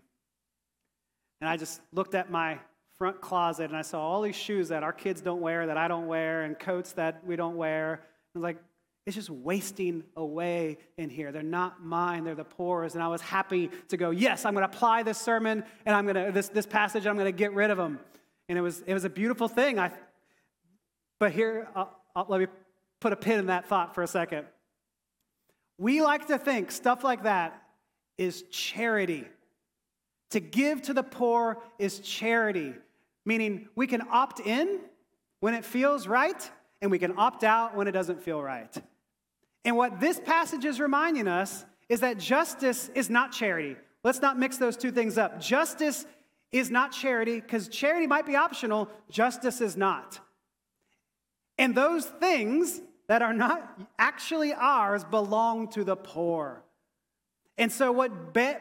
And 1.41 1.49
I 1.49 1.57
just 1.57 1.81
looked 1.93 2.15
at 2.15 2.31
my 2.31 2.57
front 2.97 3.21
closet 3.21 3.69
and 3.69 3.77
I 3.77 3.83
saw 3.83 4.01
all 4.01 4.21
these 4.21 4.35
shoes 4.35 4.67
that 4.69 4.83
our 4.83 4.91
kids 4.91 5.21
don't 5.21 5.39
wear, 5.39 5.67
that 5.67 5.77
I 5.77 5.87
don't 5.87 6.07
wear, 6.07 6.41
and 6.41 6.59
coats 6.59 6.91
that 6.93 7.23
we 7.25 7.35
don't 7.35 7.55
wear. 7.55 8.01
I 8.03 8.07
was 8.33 8.43
like, 8.43 8.57
it's 9.05 9.15
just 9.15 9.29
wasting 9.29 10.03
away 10.15 10.77
in 10.97 11.09
here. 11.09 11.31
They're 11.31 11.41
not 11.41 11.83
mine, 11.83 12.23
they're 12.23 12.35
the 12.35 12.43
poor's. 12.43 12.93
And 12.93 13.03
I 13.03 13.07
was 13.07 13.21
happy 13.21 13.71
to 13.87 13.97
go, 13.97 14.11
yes, 14.11 14.45
I'm 14.45 14.53
to 14.55 14.63
apply 14.63 15.03
this 15.03 15.17
sermon 15.17 15.63
and 15.85 15.95
I'm 15.95 16.05
to, 16.07 16.31
this, 16.31 16.49
this 16.49 16.65
passage, 16.65 17.07
I'm 17.07 17.17
to 17.17 17.31
get 17.31 17.53
rid 17.53 17.71
of 17.71 17.77
them. 17.77 17.99
And 18.47 18.57
it 18.57 18.61
was, 18.61 18.81
it 18.85 18.93
was 18.93 19.05
a 19.05 19.09
beautiful 19.09 19.47
thing. 19.47 19.79
I, 19.79 19.91
but 21.19 21.31
here, 21.31 21.67
I'll, 21.75 21.95
I'll, 22.15 22.25
let 22.27 22.39
me 22.39 22.47
put 22.99 23.13
a 23.13 23.15
pin 23.15 23.39
in 23.39 23.45
that 23.47 23.67
thought 23.67 23.95
for 23.95 24.03
a 24.03 24.07
second. 24.07 24.45
We 25.77 26.01
like 26.01 26.27
to 26.27 26.37
think 26.37 26.71
stuff 26.71 27.03
like 27.03 27.23
that 27.23 27.63
is 28.17 28.43
charity. 28.51 29.25
To 30.31 30.39
give 30.39 30.83
to 30.83 30.93
the 30.93 31.03
poor 31.03 31.63
is 31.79 31.99
charity, 31.99 32.75
meaning 33.25 33.69
we 33.75 33.87
can 33.87 34.03
opt 34.11 34.39
in 34.39 34.81
when 35.39 35.53
it 35.53 35.65
feels 35.65 36.07
right 36.07 36.51
and 36.81 36.91
we 36.91 36.99
can 36.99 37.17
opt 37.17 37.43
out 37.43 37.75
when 37.75 37.87
it 37.87 37.91
doesn't 37.91 38.21
feel 38.21 38.41
right. 38.41 38.75
And 39.65 39.75
what 39.75 39.99
this 39.99 40.19
passage 40.19 40.65
is 40.65 40.79
reminding 40.79 41.27
us 41.27 41.65
is 41.89 41.99
that 41.99 42.17
justice 42.17 42.89
is 42.95 43.09
not 43.09 43.31
charity. 43.31 43.75
Let's 44.03 44.21
not 44.21 44.39
mix 44.39 44.57
those 44.57 44.77
two 44.77 44.91
things 44.91 45.17
up. 45.17 45.41
Justice 45.41 46.05
is 46.51 46.71
not 46.71 46.91
charity 46.91 47.39
because 47.39 47.67
charity 47.67 48.07
might 48.07 48.25
be 48.25 48.35
optional, 48.35 48.89
justice 49.09 49.61
is 49.61 49.75
not. 49.75 50.19
And 51.57 51.75
those 51.75 52.05
things 52.05 52.81
that 53.07 53.21
are 53.21 53.33
not 53.33 53.79
actually 53.97 54.53
ours 54.53 55.03
belong 55.03 55.67
to 55.69 55.83
the 55.83 55.95
poor. 55.95 56.63
And 57.57 57.71
so, 57.71 57.91
what 57.91 58.33
Be- 58.33 58.53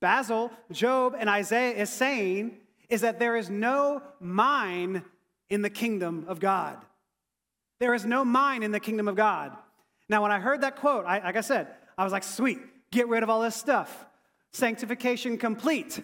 Basil, 0.00 0.50
Job, 0.72 1.14
and 1.18 1.28
Isaiah 1.28 1.74
is 1.74 1.90
saying 1.90 2.56
is 2.88 3.02
that 3.02 3.18
there 3.18 3.36
is 3.36 3.50
no 3.50 4.02
mine 4.20 5.04
in 5.50 5.62
the 5.62 5.70
kingdom 5.70 6.24
of 6.28 6.40
God. 6.40 6.78
There 7.78 7.94
is 7.94 8.04
no 8.04 8.24
mine 8.24 8.62
in 8.62 8.72
the 8.72 8.80
kingdom 8.80 9.08
of 9.08 9.16
God. 9.16 9.56
Now, 10.08 10.22
when 10.22 10.32
I 10.32 10.38
heard 10.38 10.62
that 10.62 10.76
quote, 10.76 11.04
I, 11.04 11.18
like 11.18 11.36
I 11.36 11.40
said, 11.40 11.68
I 11.98 12.04
was 12.04 12.12
like, 12.12 12.22
sweet, 12.22 12.58
get 12.90 13.08
rid 13.08 13.22
of 13.22 13.30
all 13.30 13.40
this 13.40 13.56
stuff. 13.56 14.06
Sanctification 14.52 15.36
complete. 15.38 16.02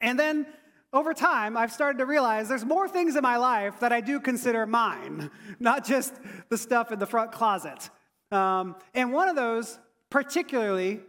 And 0.00 0.18
then 0.18 0.46
over 0.92 1.12
time, 1.12 1.56
I've 1.56 1.72
started 1.72 1.98
to 1.98 2.06
realize 2.06 2.48
there's 2.48 2.64
more 2.64 2.88
things 2.88 3.16
in 3.16 3.22
my 3.22 3.36
life 3.36 3.80
that 3.80 3.92
I 3.92 4.00
do 4.00 4.20
consider 4.20 4.66
mine, 4.66 5.30
not 5.60 5.84
just 5.84 6.14
the 6.48 6.58
stuff 6.58 6.92
in 6.92 6.98
the 6.98 7.06
front 7.06 7.32
closet. 7.32 7.90
Um, 8.30 8.76
and 8.94 9.12
one 9.12 9.28
of 9.28 9.36
those, 9.36 9.78
particularly, 10.10 11.00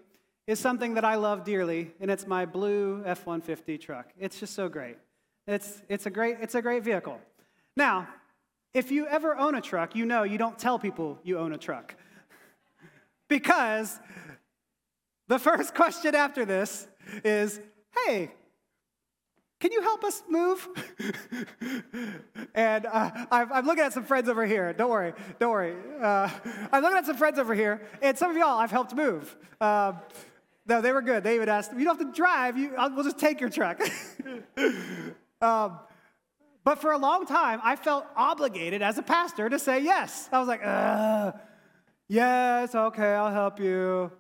is 0.48 0.60
something 0.60 0.96
that 0.96 1.06
I 1.06 1.16
love 1.16 1.44
dearly, 1.44 1.92
and 2.00 2.10
it's 2.10 2.26
my 2.26 2.46
blue 2.46 3.04
F 3.06 3.26
150 3.26 3.78
truck. 3.78 4.12
It's 4.18 4.40
just 4.40 4.54
so 4.54 4.68
great. 4.68 4.98
It's, 5.48 5.82
it's, 5.90 6.06
a 6.06 6.10
great, 6.10 6.38
it's 6.42 6.56
a 6.56 6.62
great 6.62 6.84
vehicle. 6.84 7.20
Now, 7.76 8.08
if 8.74 8.92
you 8.92 9.08
ever 9.08 9.36
own 9.36 9.56
a 9.56 9.62
truck, 9.62 9.96
you 9.96 10.06
know 10.06 10.24
you 10.24 10.38
don't 10.38 10.58
tell 10.58 10.80
people 10.80 11.20
you 11.24 11.38
own 11.38 11.54
a 11.54 11.58
truck. 11.58 11.96
because 13.28 14.00
the 15.28 15.40
first 15.40 15.74
question 15.74 16.16
after 16.16 16.46
this 16.46 16.88
is 17.24 17.60
hey, 18.06 18.32
can 19.60 19.74
you 19.74 19.82
help 19.82 20.04
us 20.06 20.24
move? 20.30 20.68
and 22.56 22.86
uh, 22.86 23.26
I'm, 23.30 23.66
looking 23.66 23.84
at 23.84 23.92
some 23.92 24.06
friends 24.06 24.30
over 24.30 24.46
here. 24.46 24.72
Don't 24.72 24.90
worry, 24.90 25.14
don't 25.38 25.52
worry. 25.52 25.76
Uh, 26.02 26.30
I'm 26.72 26.82
looking 26.82 26.98
at 26.98 27.06
some 27.06 27.18
friends 27.18 27.40
over 27.40 27.54
here, 27.54 27.82
and 28.02 28.18
some 28.18 28.32
of 28.32 28.38
y'all 28.38 28.58
I've 28.58 28.72
helped 28.72 28.96
move. 28.96 29.36
Uh, 29.60 29.94
no, 30.66 30.82
they 30.82 30.92
were 30.92 31.02
good. 31.02 31.24
They 31.24 31.36
even 31.36 31.50
asked, 31.50 31.74
you 31.74 31.84
don't 31.84 31.98
have 31.98 32.08
to 32.08 32.14
drive, 32.16 32.58
you, 32.58 32.74
we'll 32.78 33.04
just 33.04 33.18
take 33.18 33.42
your 33.42 33.50
truck. 33.50 33.82
um, 35.42 35.80
but 36.70 36.78
for 36.78 36.92
a 36.92 37.00
long 37.00 37.26
time, 37.26 37.60
I 37.64 37.76
felt 37.76 38.06
obligated 38.16 38.84
as 38.84 39.00
a 39.00 39.02
pastor 39.02 39.50
to 39.50 39.58
say 39.58 39.80
yes. 39.80 40.30
I 40.32 40.38
was 40.38 40.48
like, 40.48 40.64
uh, 40.64 41.32
yes, 42.08 42.76
okay, 42.76 43.16
I'll 43.16 43.34
help 43.34 43.60
you. 43.60 44.12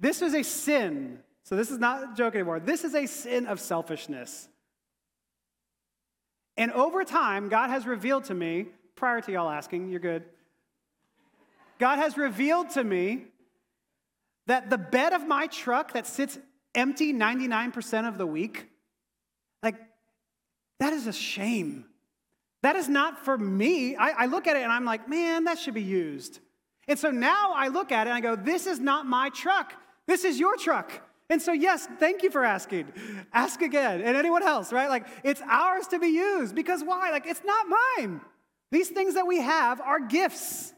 This 0.00 0.20
is 0.20 0.34
a 0.34 0.42
sin. 0.42 1.20
So 1.44 1.54
this 1.54 1.70
is 1.70 1.78
not 1.78 2.02
a 2.02 2.16
joke 2.16 2.34
anymore. 2.34 2.58
This 2.58 2.82
is 2.82 2.96
a 2.96 3.06
sin 3.06 3.46
of 3.46 3.60
selfishness. 3.60 4.48
And 6.56 6.72
over 6.72 7.04
time, 7.04 7.48
God 7.48 7.70
has 7.70 7.86
revealed 7.86 8.24
to 8.24 8.34
me, 8.34 8.66
prior 8.96 9.20
to 9.20 9.30
y'all 9.30 9.48
asking, 9.48 9.88
you're 9.88 10.00
good. 10.00 10.24
God 11.78 12.00
has 12.00 12.16
revealed 12.16 12.70
to 12.70 12.82
me 12.82 13.26
that 14.48 14.68
the 14.68 14.78
bed 14.78 15.12
of 15.12 15.28
my 15.28 15.46
truck 15.46 15.92
that 15.92 16.08
sits 16.08 16.40
empty 16.74 17.14
99% 17.14 18.08
of 18.08 18.18
the 18.18 18.26
week, 18.26 18.66
like 19.62 19.76
that 20.80 20.92
is 20.92 21.06
a 21.06 21.12
shame. 21.12 21.84
That 22.62 22.76
is 22.76 22.88
not 22.88 23.24
for 23.24 23.38
me. 23.38 23.96
I, 23.96 24.10
I, 24.10 24.26
look 24.26 24.46
at 24.46 24.56
it 24.56 24.62
and 24.62 24.72
I'm 24.72 24.84
like, 24.84 25.08
man, 25.08 25.44
that 25.44 25.58
should 25.58 25.74
be 25.74 25.82
used. 25.82 26.40
And 26.88 26.98
so 26.98 27.10
now 27.10 27.52
I 27.54 27.68
look 27.68 27.92
at 27.92 28.06
it 28.06 28.10
and 28.10 28.16
I 28.16 28.20
go, 28.20 28.34
this 28.34 28.66
is 28.66 28.80
not 28.80 29.06
my 29.06 29.28
truck. 29.30 29.74
This 30.06 30.24
is 30.24 30.40
your 30.40 30.56
truck. 30.56 30.90
And 31.30 31.40
so, 31.42 31.52
yes, 31.52 31.86
thank 31.98 32.22
you 32.22 32.30
for 32.30 32.44
asking. 32.44 32.92
Ask 33.32 33.60
again. 33.60 34.00
And 34.00 34.16
anyone 34.16 34.42
else, 34.42 34.72
right? 34.72 34.88
Like, 34.88 35.06
it's 35.22 35.42
ours 35.42 35.86
to 35.88 35.98
be 35.98 36.08
used. 36.08 36.54
Because 36.54 36.82
why? 36.82 37.10
Like, 37.10 37.26
it's 37.26 37.42
not 37.44 37.66
mine. 37.68 38.22
These 38.72 38.88
things 38.88 39.14
that 39.14 39.26
we 39.26 39.40
have 39.40 39.80
are 39.80 40.00
gifts. 40.00 40.72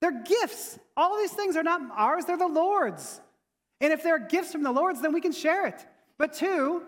They're 0.00 0.22
gifts. 0.22 0.78
All 0.96 1.18
these 1.18 1.32
things 1.32 1.56
are 1.56 1.62
not 1.62 1.82
ours, 1.94 2.24
they're 2.24 2.38
the 2.38 2.46
Lord's. 2.46 3.20
And 3.80 3.92
if 3.92 4.02
they're 4.02 4.18
gifts 4.18 4.52
from 4.52 4.62
the 4.62 4.72
Lord's, 4.72 5.02
then 5.02 5.12
we 5.12 5.20
can 5.20 5.32
share 5.32 5.66
it. 5.66 5.84
But 6.18 6.32
two, 6.32 6.82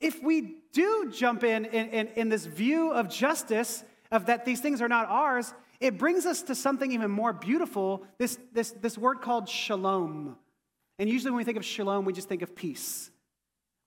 if 0.00 0.22
we 0.22 0.56
do 0.72 1.10
jump 1.12 1.44
in, 1.44 1.64
in, 1.66 1.88
in, 1.88 2.06
in 2.08 2.28
this 2.28 2.46
view 2.46 2.92
of 2.92 3.08
justice, 3.08 3.84
of 4.10 4.26
that 4.26 4.44
these 4.44 4.60
things 4.60 4.80
are 4.80 4.88
not 4.88 5.08
ours, 5.08 5.52
it 5.80 5.98
brings 5.98 6.26
us 6.26 6.42
to 6.42 6.54
something 6.54 6.92
even 6.92 7.10
more 7.10 7.32
beautiful 7.32 8.04
this, 8.18 8.38
this, 8.52 8.70
this 8.80 8.98
word 8.98 9.20
called 9.20 9.48
shalom. 9.48 10.36
And 10.98 11.08
usually 11.08 11.30
when 11.30 11.38
we 11.38 11.44
think 11.44 11.56
of 11.56 11.64
shalom, 11.64 12.04
we 12.04 12.12
just 12.12 12.28
think 12.28 12.42
of 12.42 12.54
peace. 12.56 13.10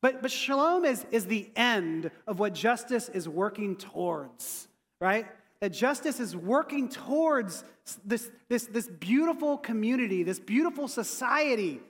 But, 0.01 0.21
but 0.21 0.31
shalom 0.31 0.85
is, 0.85 1.05
is 1.11 1.25
the 1.25 1.49
end 1.55 2.09
of 2.25 2.39
what 2.39 2.53
justice 2.53 3.09
is 3.09 3.27
working 3.29 3.75
towards, 3.75 4.67
right? 4.99 5.27
That 5.59 5.69
justice 5.73 6.19
is 6.19 6.35
working 6.35 6.89
towards 6.89 7.63
this, 8.03 8.29
this, 8.49 8.65
this 8.65 8.87
beautiful 8.87 9.57
community, 9.57 10.23
this 10.23 10.39
beautiful 10.39 10.87
society. 10.87 11.81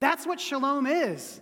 That's 0.00 0.26
what 0.26 0.38
shalom 0.38 0.86
is. 0.86 1.40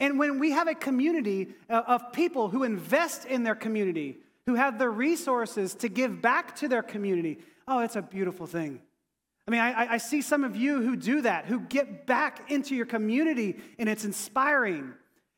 And 0.00 0.18
when 0.18 0.38
we 0.38 0.52
have 0.52 0.68
a 0.68 0.74
community 0.74 1.48
uh, 1.68 1.82
of 1.86 2.12
people 2.12 2.48
who 2.48 2.62
invest 2.62 3.24
in 3.24 3.42
their 3.42 3.54
community, 3.54 4.18
who 4.46 4.54
have 4.54 4.78
the 4.78 4.88
resources 4.88 5.74
to 5.76 5.88
give 5.88 6.22
back 6.22 6.56
to 6.56 6.68
their 6.68 6.82
community, 6.82 7.38
oh, 7.66 7.80
it's 7.80 7.96
a 7.96 8.02
beautiful 8.02 8.46
thing. 8.46 8.80
I 9.46 9.50
mean, 9.50 9.60
I, 9.60 9.94
I, 9.94 9.96
see 9.96 10.20
some 10.20 10.44
of 10.44 10.56
you 10.56 10.82
who 10.82 10.94
do 10.94 11.22
that, 11.22 11.46
who 11.46 11.60
get 11.60 12.06
back 12.06 12.50
into 12.50 12.76
your 12.76 12.84
community, 12.84 13.56
and 13.78 13.88
it's 13.88 14.04
inspiring. 14.04 14.92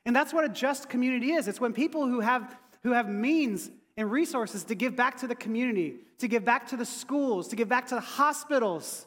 And 0.05 0.16
that's 0.16 0.35
what 0.35 0.44
a 0.44 0.49
just 0.49 0.88
community 0.88 1.33
is. 1.33 1.46
It's 1.46 1.61
when 1.61 1.73
people 1.73 2.09
who 2.09 2.18
have, 2.18 2.57
who 2.83 2.90
have 2.90 3.09
means 3.09 3.70
and 3.96 4.11
resources 4.11 4.64
to 4.64 4.75
give 4.75 4.96
back 4.96 5.18
to 5.18 5.29
the 5.29 5.37
community, 5.37 5.99
to 6.18 6.27
give 6.27 6.44
back 6.44 6.66
to 6.68 6.77
the 6.77 6.85
schools, 6.85 7.46
to 7.49 7.57
give 7.57 7.68
back 7.68 7.87
to 7.88 7.94
the 7.94 8.01
hospitals, 8.01 9.07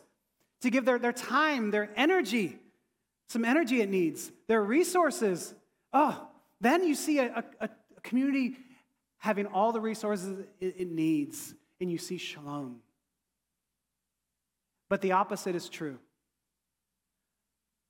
to 0.61 0.69
give 0.69 0.85
their, 0.85 0.97
their 0.97 1.11
time, 1.11 1.71
their 1.71 1.89
energy, 1.97 2.57
some 3.33 3.43
energy 3.43 3.81
it 3.81 3.89
needs, 3.89 4.31
their 4.47 4.61
resources. 4.61 5.55
Oh, 5.91 6.27
then 6.61 6.83
you 6.87 6.93
see 6.93 7.17
a, 7.17 7.43
a, 7.59 7.65
a 7.95 8.01
community 8.01 8.55
having 9.17 9.47
all 9.47 9.71
the 9.71 9.81
resources 9.81 10.45
it, 10.61 10.75
it 10.77 10.91
needs, 10.91 11.55
and 11.81 11.91
you 11.91 11.97
see 11.97 12.19
shalom. 12.19 12.75
But 14.87 15.01
the 15.01 15.13
opposite 15.13 15.55
is 15.55 15.67
true. 15.67 15.97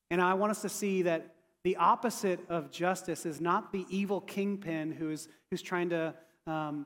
And 0.10 0.22
I 0.22 0.36
want 0.36 0.52
us 0.52 0.62
to 0.62 0.70
see 0.70 1.02
that 1.02 1.36
the 1.66 1.76
opposite 1.76 2.40
of 2.48 2.72
justice 2.72 3.26
is 3.26 3.42
not 3.42 3.74
the 3.74 3.86
evil 3.90 4.22
kingpin 4.22 4.94
who's, 4.94 5.28
who's 5.52 5.62
trying 5.62 5.90
to 5.90 6.14
um, 6.48 6.86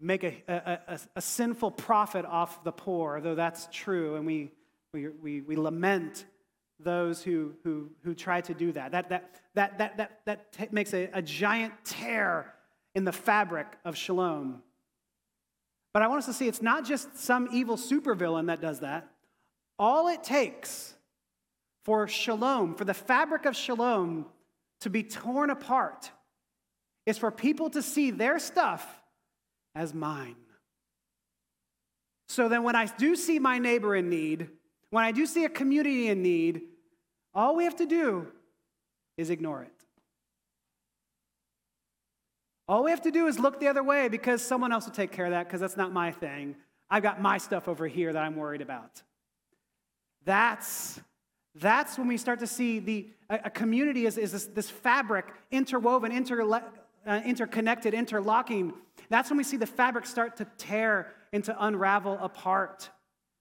make 0.00 0.24
a, 0.24 0.34
a, 0.48 0.78
a, 0.94 1.00
a, 1.16 1.20
sinful 1.20 1.72
profit 1.72 2.24
off 2.24 2.64
the 2.64 2.72
poor, 2.72 3.20
though 3.20 3.34
that's 3.34 3.68
true, 3.70 4.16
and 4.16 4.24
we, 4.24 4.52
we, 4.94 5.08
we, 5.08 5.40
we 5.42 5.56
lament 5.56 6.24
those 6.80 7.22
who, 7.22 7.54
who, 7.64 7.90
who 8.04 8.14
try 8.14 8.40
to 8.42 8.54
do 8.54 8.72
that. 8.72 8.92
That, 8.92 9.08
that, 9.08 9.34
that, 9.54 9.78
that, 9.78 9.96
that, 9.96 10.20
that 10.24 10.52
t- 10.52 10.68
makes 10.70 10.94
a, 10.94 11.10
a 11.12 11.22
giant 11.22 11.74
tear 11.84 12.54
in 12.94 13.04
the 13.04 13.12
fabric 13.12 13.66
of 13.84 13.96
shalom. 13.96 14.62
But 15.92 16.02
I 16.02 16.08
want 16.08 16.20
us 16.20 16.26
to 16.26 16.32
see 16.32 16.46
it's 16.46 16.62
not 16.62 16.84
just 16.84 17.18
some 17.18 17.48
evil 17.52 17.76
supervillain 17.76 18.46
that 18.46 18.60
does 18.60 18.80
that. 18.80 19.08
All 19.78 20.08
it 20.08 20.22
takes 20.22 20.94
for 21.84 22.06
shalom, 22.06 22.74
for 22.74 22.84
the 22.84 22.94
fabric 22.94 23.46
of 23.46 23.56
shalom 23.56 24.26
to 24.80 24.90
be 24.90 25.02
torn 25.02 25.50
apart, 25.50 26.10
is 27.06 27.18
for 27.18 27.30
people 27.30 27.70
to 27.70 27.82
see 27.82 28.10
their 28.10 28.38
stuff 28.38 29.02
as 29.74 29.94
mine. 29.94 30.36
So 32.28 32.48
then, 32.48 32.62
when 32.62 32.76
I 32.76 32.86
do 32.86 33.16
see 33.16 33.38
my 33.38 33.58
neighbor 33.58 33.96
in 33.96 34.10
need, 34.10 34.50
when 34.90 35.04
I 35.04 35.12
do 35.12 35.26
see 35.26 35.44
a 35.44 35.48
community 35.48 36.08
in 36.08 36.22
need, 36.22 36.62
all 37.34 37.56
we 37.56 37.64
have 37.64 37.76
to 37.76 37.86
do 37.86 38.26
is 39.16 39.30
ignore 39.30 39.62
it. 39.62 39.72
All 42.68 42.84
we 42.84 42.90
have 42.90 43.02
to 43.02 43.10
do 43.10 43.26
is 43.26 43.38
look 43.38 43.60
the 43.60 43.68
other 43.68 43.82
way 43.82 44.08
because 44.08 44.42
someone 44.42 44.72
else 44.72 44.84
will 44.84 44.92
take 44.92 45.10
care 45.10 45.24
of 45.24 45.30
that 45.30 45.46
because 45.46 45.60
that's 45.60 45.76
not 45.76 45.92
my 45.92 46.12
thing. 46.12 46.54
I've 46.90 47.02
got 47.02 47.20
my 47.20 47.38
stuff 47.38 47.66
over 47.66 47.86
here 47.86 48.12
that 48.12 48.22
I'm 48.22 48.36
worried 48.36 48.60
about. 48.60 49.02
That's, 50.24 51.00
that's 51.54 51.98
when 51.98 52.08
we 52.08 52.18
start 52.18 52.40
to 52.40 52.46
see 52.46 52.78
the, 52.78 53.08
a, 53.30 53.50
community 53.50 54.04
is, 54.04 54.18
is 54.18 54.32
this, 54.32 54.44
this, 54.46 54.70
fabric 54.70 55.26
interwoven, 55.50 56.12
inter, 56.12 56.42
uh, 57.06 57.20
interconnected, 57.24 57.94
interlocking. 57.94 58.74
That's 59.08 59.30
when 59.30 59.38
we 59.38 59.44
see 59.44 59.56
the 59.56 59.66
fabric 59.66 60.04
start 60.04 60.36
to 60.36 60.46
tear 60.58 61.12
and 61.32 61.42
to 61.44 61.56
unravel 61.64 62.18
apart. 62.20 62.90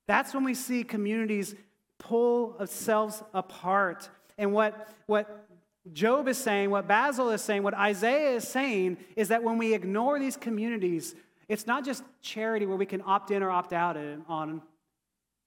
That's 0.08 0.34
when 0.34 0.44
we 0.44 0.54
see 0.54 0.84
communities 0.84 1.56
pull 2.00 2.52
themselves 2.58 3.24
apart. 3.34 4.10
And 4.38 4.54
what, 4.54 4.90
what 5.06 5.48
Job 5.94 6.28
is 6.28 6.38
saying, 6.38 6.70
what 6.70 6.88
Basil 6.88 7.30
is 7.30 7.42
saying, 7.42 7.64
what 7.64 7.74
Isaiah 7.74 8.36
is 8.36 8.48
saying 8.48 8.98
is 9.16 9.30
that 9.30 9.44
when 9.44 9.58
we 9.58 9.74
ignore 9.74 10.20
these 10.20 10.38
communities, 10.38 11.16
it's 11.50 11.66
not 11.66 11.86
just 11.86 12.04
charity 12.22 12.66
where 12.66 12.78
we 12.78 12.86
can 12.86 13.02
opt 13.06 13.32
in 13.32 13.42
or 13.42 13.52
opt 13.52 13.74
out 13.74 13.98
on, 14.28 14.62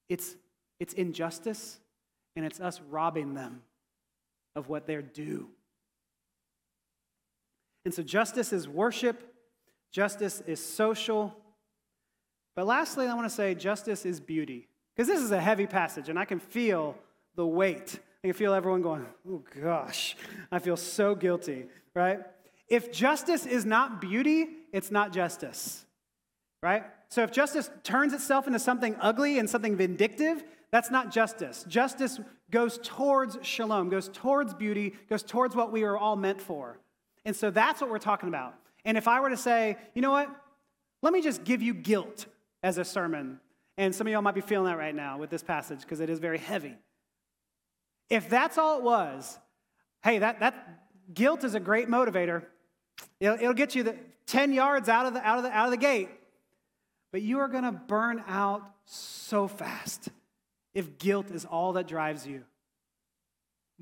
it's 0.09 0.35
it's 0.79 0.93
injustice, 0.95 1.79
and 2.35 2.43
it's 2.43 2.59
us 2.59 2.81
robbing 2.89 3.35
them 3.35 3.61
of 4.55 4.67
what 4.67 4.87
they're 4.87 5.03
due. 5.03 5.47
And 7.85 7.93
so 7.93 8.01
justice 8.01 8.51
is 8.51 8.67
worship, 8.67 9.21
justice 9.91 10.41
is 10.47 10.59
social. 10.59 11.35
But 12.55 12.67
lastly, 12.67 13.07
I 13.07 13.13
want 13.13 13.25
to 13.25 13.35
say 13.35 13.55
justice 13.55 14.05
is 14.05 14.19
beauty. 14.19 14.67
Because 14.95 15.07
this 15.07 15.21
is 15.21 15.31
a 15.31 15.39
heavy 15.39 15.67
passage, 15.67 16.09
and 16.09 16.19
I 16.19 16.25
can 16.25 16.39
feel 16.39 16.95
the 17.35 17.47
weight. 17.47 17.99
I 18.23 18.27
can 18.27 18.33
feel 18.33 18.53
everyone 18.53 18.81
going, 18.81 19.05
oh 19.29 19.41
gosh, 19.61 20.17
I 20.51 20.59
feel 20.59 20.77
so 20.77 21.15
guilty, 21.15 21.65
right? 21.95 22.19
If 22.67 22.91
justice 22.91 23.45
is 23.45 23.65
not 23.65 24.01
beauty, 24.01 24.47
it's 24.71 24.91
not 24.91 25.11
justice, 25.11 25.85
right? 26.61 26.83
So 27.09 27.23
if 27.23 27.31
justice 27.31 27.69
turns 27.83 28.13
itself 28.13 28.47
into 28.47 28.59
something 28.59 28.95
ugly 28.99 29.39
and 29.39 29.49
something 29.49 29.75
vindictive, 29.75 30.43
that's 30.71 30.91
not 30.91 31.11
justice. 31.11 31.65
Justice 31.67 32.19
goes 32.49 32.79
towards 32.83 33.37
shalom, 33.41 33.89
goes 33.89 34.09
towards 34.09 34.53
beauty, 34.53 34.93
goes 35.09 35.23
towards 35.23 35.55
what 35.55 35.71
we 35.71 35.83
are 35.83 35.97
all 35.97 36.15
meant 36.15 36.41
for. 36.41 36.79
And 37.25 37.35
so 37.35 37.49
that's 37.49 37.81
what 37.81 37.89
we're 37.89 37.99
talking 37.99 38.29
about. 38.29 38.55
And 38.85 38.97
if 38.97 39.07
I 39.07 39.19
were 39.19 39.29
to 39.29 39.37
say, 39.37 39.77
you 39.93 40.01
know 40.01 40.11
what? 40.11 40.29
Let 41.01 41.13
me 41.13 41.21
just 41.21 41.43
give 41.43 41.61
you 41.61 41.73
guilt 41.73 42.25
as 42.63 42.77
a 42.77 42.85
sermon. 42.85 43.39
And 43.77 43.93
some 43.93 44.07
of 44.07 44.13
y'all 44.13 44.21
might 44.21 44.35
be 44.35 44.41
feeling 44.41 44.65
that 44.65 44.77
right 44.77 44.93
now 44.93 45.17
with 45.17 45.29
this 45.29 45.43
passage 45.43 45.81
because 45.81 45.99
it 45.99 46.09
is 46.09 46.19
very 46.19 46.37
heavy. 46.37 46.75
If 48.09 48.29
that's 48.29 48.57
all 48.57 48.77
it 48.77 48.83
was, 48.83 49.39
hey, 50.03 50.19
that, 50.19 50.39
that 50.41 51.13
guilt 51.13 51.43
is 51.43 51.55
a 51.55 51.59
great 51.59 51.87
motivator. 51.87 52.43
It'll, 53.19 53.35
it'll 53.35 53.53
get 53.53 53.75
you 53.75 53.83
the 53.83 53.95
10 54.27 54.53
yards 54.53 54.89
out 54.89 55.05
of 55.05 55.13
the, 55.13 55.25
out 55.25 55.37
of 55.37 55.43
the, 55.43 55.51
out 55.51 55.65
of 55.65 55.71
the 55.71 55.77
gate. 55.77 56.09
But 57.11 57.21
you 57.21 57.39
are 57.39 57.47
going 57.47 57.63
to 57.63 57.71
burn 57.71 58.23
out 58.27 58.63
so 58.85 59.47
fast 59.47 60.09
if 60.73 60.97
guilt 60.97 61.31
is 61.31 61.45
all 61.45 61.73
that 61.73 61.87
drives 61.87 62.25
you. 62.25 62.43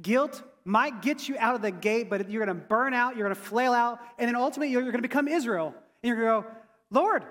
Guilt 0.02 0.42
might 0.64 1.02
get 1.02 1.28
you 1.28 1.36
out 1.38 1.56
of 1.56 1.62
the 1.62 1.72
gate, 1.72 2.10
but 2.10 2.30
you're 2.30 2.46
going 2.46 2.58
to 2.58 2.64
burn 2.64 2.94
out, 2.94 3.18
you're 3.18 3.28
going 3.28 3.36
to 3.36 3.42
flail 3.42 3.74
out, 3.74 4.00
and 4.18 4.28
then 4.28 4.36
ultimately 4.36 4.72
you're 4.72 4.82
going 4.82 4.94
to 4.94 5.02
become 5.02 5.28
Israel. 5.28 5.74
And 6.02 6.08
you're 6.08 6.16
going 6.16 6.44
to 6.44 6.50
go, 6.50 6.56
Lord, 6.92 7.24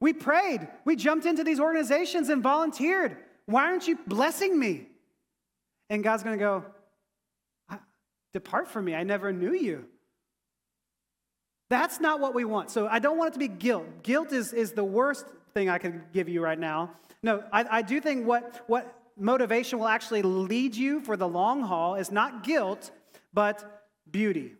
we 0.00 0.12
prayed, 0.12 0.68
we 0.84 0.96
jumped 0.96 1.26
into 1.26 1.42
these 1.42 1.60
organizations 1.60 2.28
and 2.28 2.42
volunteered. 2.42 3.16
Why 3.46 3.64
aren't 3.64 3.88
you 3.88 3.98
blessing 4.06 4.58
me? 4.58 4.86
And 5.90 6.04
God's 6.04 6.22
going 6.22 6.38
to 6.38 6.44
go, 6.44 6.64
Depart 8.32 8.68
from 8.68 8.84
me, 8.84 8.94
I 8.94 9.04
never 9.04 9.32
knew 9.32 9.54
you. 9.54 9.86
That's 11.70 12.00
not 12.00 12.20
what 12.20 12.34
we 12.34 12.44
want. 12.44 12.70
So 12.70 12.86
I 12.86 12.98
don't 12.98 13.18
want 13.18 13.30
it 13.30 13.32
to 13.34 13.38
be 13.38 13.48
guilt. 13.48 14.02
Guilt 14.02 14.32
is, 14.32 14.52
is 14.52 14.72
the 14.72 14.84
worst 14.84 15.26
thing 15.54 15.68
I 15.68 15.78
can 15.78 16.04
give 16.12 16.28
you 16.28 16.42
right 16.42 16.58
now. 16.58 16.92
No, 17.22 17.42
I, 17.52 17.64
I 17.78 17.82
do 17.82 18.00
think 18.00 18.26
what, 18.26 18.64
what 18.66 18.94
motivation 19.18 19.78
will 19.78 19.88
actually 19.88 20.22
lead 20.22 20.76
you 20.76 21.00
for 21.00 21.16
the 21.16 21.28
long 21.28 21.62
haul 21.62 21.94
is 21.94 22.10
not 22.10 22.44
guilt, 22.44 22.90
but 23.32 23.86
beauty. 24.10 24.54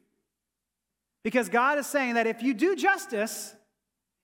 Because 1.22 1.48
God 1.48 1.78
is 1.78 1.86
saying 1.86 2.14
that 2.14 2.26
if 2.26 2.42
you 2.42 2.54
do 2.54 2.74
justice, 2.74 3.54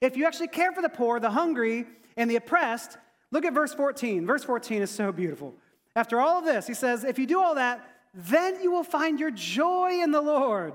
if 0.04 0.16
you 0.16 0.26
actually 0.26 0.48
care 0.48 0.72
for 0.72 0.82
the 0.82 0.88
poor, 0.88 1.18
the 1.18 1.30
hungry, 1.30 1.86
and 2.16 2.30
the 2.30 2.36
oppressed, 2.36 2.98
look 3.30 3.44
at 3.44 3.52
verse 3.52 3.74
14. 3.74 4.26
Verse 4.26 4.44
14 4.44 4.82
is 4.82 4.90
so 4.90 5.12
beautiful. 5.12 5.54
After 5.96 6.20
all 6.20 6.38
of 6.38 6.44
this, 6.44 6.66
he 6.66 6.74
says, 6.74 7.04
If 7.04 7.18
you 7.18 7.26
do 7.26 7.40
all 7.40 7.54
that, 7.54 7.88
then 8.12 8.62
you 8.62 8.70
will 8.70 8.84
find 8.84 9.18
your 9.18 9.30
joy 9.30 10.00
in 10.02 10.10
the 10.10 10.20
Lord. 10.20 10.74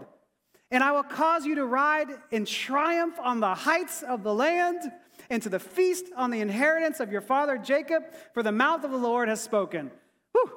And 0.72 0.84
I 0.84 0.92
will 0.92 1.04
cause 1.04 1.46
you 1.46 1.56
to 1.56 1.66
ride 1.66 2.10
in 2.32 2.46
triumph 2.46 3.18
on 3.20 3.40
the 3.40 3.56
heights 3.56 4.04
of 4.04 4.24
the 4.24 4.34
land 4.34 4.92
and 5.30 5.42
to 5.44 5.50
the 5.50 5.60
feast 5.60 6.06
on 6.16 6.32
the 6.32 6.42
inheritance 6.42 7.00
of 7.00 7.12
your 7.12 7.22
father 7.22 7.58
Jacob, 7.58 8.04
for 8.34 8.44
the 8.44 8.52
mouth 8.52 8.84
of 8.84 8.92
the 8.92 8.98
Lord 8.98 9.30
has 9.30 9.42
spoken. 9.42 9.92
Whew. 10.34 10.52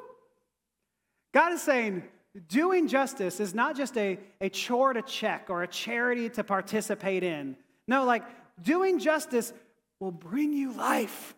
God 1.33 1.53
is 1.53 1.63
saying, 1.63 2.05
doing 2.49 2.89
justice 2.89 3.41
is 3.41 3.55
not 3.55 3.77
just 3.77 3.97
a, 3.97 4.19
a 4.41 4.49
chore 4.49 4.93
to 4.93 5.03
check 5.03 5.47
or 5.49 5.63
a 5.63 5.69
charity 5.69 6.29
to 6.31 6.45
participate 6.45 7.23
in. 7.23 7.57
No, 7.89 8.05
like 8.05 8.25
doing 8.61 8.99
justice 8.99 9.53
will 10.01 10.11
bring 10.11 10.53
you 10.53 10.73
life. 10.73 11.35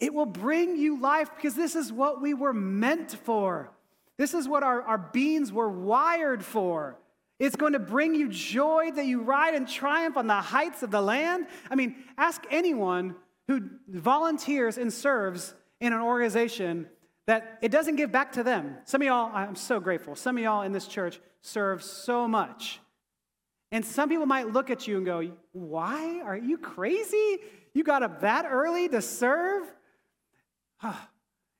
It 0.00 0.12
will 0.12 0.26
bring 0.26 0.76
you 0.76 1.00
life 1.00 1.30
because 1.34 1.54
this 1.54 1.74
is 1.74 1.92
what 1.92 2.20
we 2.20 2.34
were 2.34 2.52
meant 2.52 3.12
for. 3.24 3.70
This 4.16 4.34
is 4.34 4.48
what 4.48 4.62
our, 4.62 4.82
our 4.82 4.98
beings 4.98 5.52
were 5.52 5.68
wired 5.68 6.44
for. 6.44 6.96
It's 7.38 7.56
going 7.56 7.72
to 7.72 7.80
bring 7.80 8.14
you 8.14 8.28
joy 8.28 8.92
that 8.94 9.06
you 9.06 9.22
ride 9.22 9.54
in 9.54 9.66
triumph 9.66 10.16
on 10.16 10.26
the 10.26 10.34
heights 10.34 10.82
of 10.82 10.90
the 10.90 11.00
land. 11.00 11.46
I 11.70 11.74
mean, 11.74 11.96
ask 12.16 12.44
anyone 12.50 13.16
who 13.48 13.62
volunteers 13.88 14.78
and 14.78 14.92
serves 14.92 15.54
in 15.80 15.92
an 15.92 16.00
organization 16.00 16.86
that 17.26 17.58
it 17.62 17.70
doesn't 17.70 17.96
give 17.96 18.12
back 18.12 18.32
to 18.32 18.42
them. 18.42 18.76
Some 18.84 19.02
of 19.02 19.06
y'all, 19.06 19.30
I'm 19.34 19.56
so 19.56 19.80
grateful. 19.80 20.14
Some 20.14 20.36
of 20.36 20.44
y'all 20.44 20.62
in 20.62 20.72
this 20.72 20.86
church 20.86 21.20
serve 21.40 21.82
so 21.82 22.28
much. 22.28 22.80
And 23.74 23.84
some 23.84 24.08
people 24.08 24.24
might 24.24 24.52
look 24.52 24.70
at 24.70 24.86
you 24.86 24.98
and 24.98 25.04
go, 25.04 25.28
Why? 25.50 26.20
Are 26.20 26.36
you 26.36 26.58
crazy? 26.58 27.38
You 27.74 27.82
got 27.82 28.04
up 28.04 28.20
that 28.20 28.46
early 28.48 28.88
to 28.88 29.02
serve? 29.02 29.64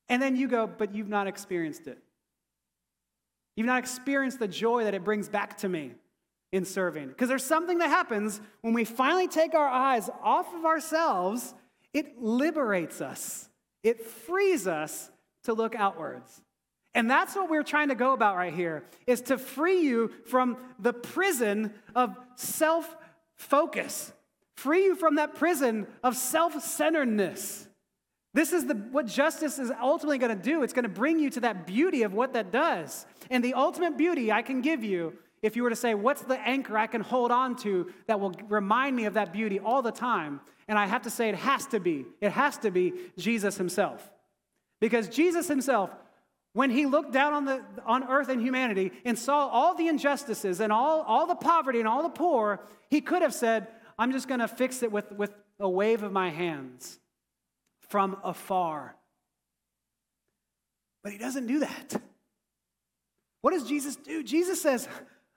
And 0.08 0.20
then 0.22 0.36
you 0.36 0.46
go, 0.46 0.68
But 0.68 0.94
you've 0.94 1.08
not 1.08 1.26
experienced 1.26 1.88
it. 1.88 1.98
You've 3.56 3.66
not 3.66 3.80
experienced 3.80 4.38
the 4.38 4.46
joy 4.46 4.84
that 4.84 4.94
it 4.94 5.02
brings 5.02 5.28
back 5.28 5.58
to 5.58 5.68
me 5.68 5.94
in 6.52 6.64
serving. 6.64 7.08
Because 7.08 7.28
there's 7.28 7.44
something 7.44 7.78
that 7.78 7.88
happens 7.88 8.40
when 8.60 8.74
we 8.74 8.84
finally 8.84 9.26
take 9.26 9.54
our 9.54 9.68
eyes 9.68 10.08
off 10.22 10.54
of 10.54 10.64
ourselves, 10.64 11.52
it 11.92 12.22
liberates 12.22 13.00
us, 13.00 13.48
it 13.82 14.06
frees 14.06 14.68
us 14.68 15.10
to 15.44 15.52
look 15.52 15.74
outwards. 15.74 16.43
And 16.94 17.10
that's 17.10 17.34
what 17.34 17.50
we're 17.50 17.64
trying 17.64 17.88
to 17.88 17.94
go 17.94 18.12
about 18.12 18.36
right 18.36 18.54
here 18.54 18.84
is 19.06 19.20
to 19.22 19.38
free 19.38 19.80
you 19.80 20.12
from 20.26 20.56
the 20.78 20.92
prison 20.92 21.72
of 21.94 22.16
self 22.36 22.96
focus, 23.34 24.12
free 24.54 24.84
you 24.84 24.94
from 24.94 25.16
that 25.16 25.34
prison 25.34 25.86
of 26.02 26.16
self 26.16 26.62
centeredness. 26.62 27.68
This 28.32 28.52
is 28.52 28.66
the, 28.66 28.74
what 28.74 29.06
justice 29.06 29.58
is 29.58 29.70
ultimately 29.80 30.18
going 30.18 30.36
to 30.36 30.42
do. 30.42 30.64
It's 30.64 30.72
going 30.72 30.84
to 30.84 30.88
bring 30.88 31.20
you 31.20 31.30
to 31.30 31.40
that 31.40 31.66
beauty 31.66 32.02
of 32.02 32.14
what 32.14 32.32
that 32.32 32.50
does. 32.50 33.06
And 33.30 33.44
the 33.44 33.54
ultimate 33.54 33.96
beauty 33.96 34.32
I 34.32 34.42
can 34.42 34.60
give 34.60 34.82
you, 34.82 35.14
if 35.40 35.54
you 35.54 35.62
were 35.62 35.70
to 35.70 35.76
say, 35.76 35.94
What's 35.94 36.22
the 36.22 36.38
anchor 36.40 36.76
I 36.76 36.86
can 36.86 37.00
hold 37.00 37.30
on 37.32 37.56
to 37.58 37.92
that 38.06 38.20
will 38.20 38.34
remind 38.48 38.94
me 38.94 39.04
of 39.06 39.14
that 39.14 39.32
beauty 39.32 39.58
all 39.58 39.82
the 39.82 39.92
time? 39.92 40.40
And 40.68 40.78
I 40.78 40.86
have 40.86 41.02
to 41.02 41.10
say, 41.10 41.28
it 41.28 41.34
has 41.34 41.66
to 41.68 41.80
be, 41.80 42.06
it 42.20 42.30
has 42.30 42.56
to 42.58 42.70
be 42.70 42.92
Jesus 43.18 43.56
himself. 43.56 44.10
Because 44.80 45.08
Jesus 45.08 45.48
himself, 45.48 45.90
when 46.54 46.70
he 46.70 46.86
looked 46.86 47.12
down 47.12 47.32
on, 47.32 47.44
the, 47.44 47.62
on 47.84 48.04
earth 48.04 48.28
and 48.28 48.40
humanity 48.40 48.92
and 49.04 49.18
saw 49.18 49.48
all 49.48 49.74
the 49.74 49.88
injustices 49.88 50.60
and 50.60 50.72
all, 50.72 51.02
all 51.02 51.26
the 51.26 51.34
poverty 51.34 51.80
and 51.80 51.88
all 51.88 52.02
the 52.02 52.08
poor, 52.08 52.64
he 52.88 53.00
could 53.00 53.22
have 53.22 53.34
said, 53.34 53.66
I'm 53.98 54.12
just 54.12 54.28
going 54.28 54.40
to 54.40 54.48
fix 54.48 54.82
it 54.82 54.90
with, 54.90 55.10
with 55.12 55.32
a 55.58 55.68
wave 55.68 56.04
of 56.04 56.12
my 56.12 56.30
hands 56.30 57.00
from 57.88 58.16
afar. 58.22 58.94
But 61.02 61.12
he 61.12 61.18
doesn't 61.18 61.48
do 61.48 61.58
that. 61.58 62.00
What 63.40 63.50
does 63.50 63.68
Jesus 63.68 63.96
do? 63.96 64.22
Jesus 64.22 64.62
says, 64.62 64.88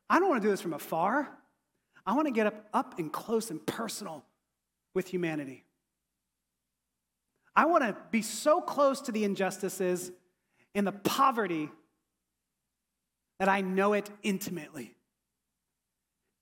I 0.09 0.19
don't 0.19 0.29
want 0.29 0.41
to 0.41 0.47
do 0.47 0.51
this 0.51 0.61
from 0.61 0.73
afar. 0.73 1.29
I 2.05 2.13
want 2.13 2.27
to 2.27 2.31
get 2.31 2.47
up, 2.47 2.67
up 2.73 2.99
and 2.99 3.11
close 3.11 3.49
and 3.49 3.65
personal 3.65 4.23
with 4.93 5.07
humanity. 5.07 5.65
I 7.55 7.65
want 7.65 7.83
to 7.83 7.97
be 8.11 8.21
so 8.21 8.61
close 8.61 9.01
to 9.01 9.11
the 9.11 9.23
injustices 9.23 10.11
and 10.77 10.87
the 10.87 10.91
poverty 10.91 11.69
that 13.39 13.49
I 13.49 13.61
know 13.61 13.93
it 13.93 14.09
intimately. 14.23 14.95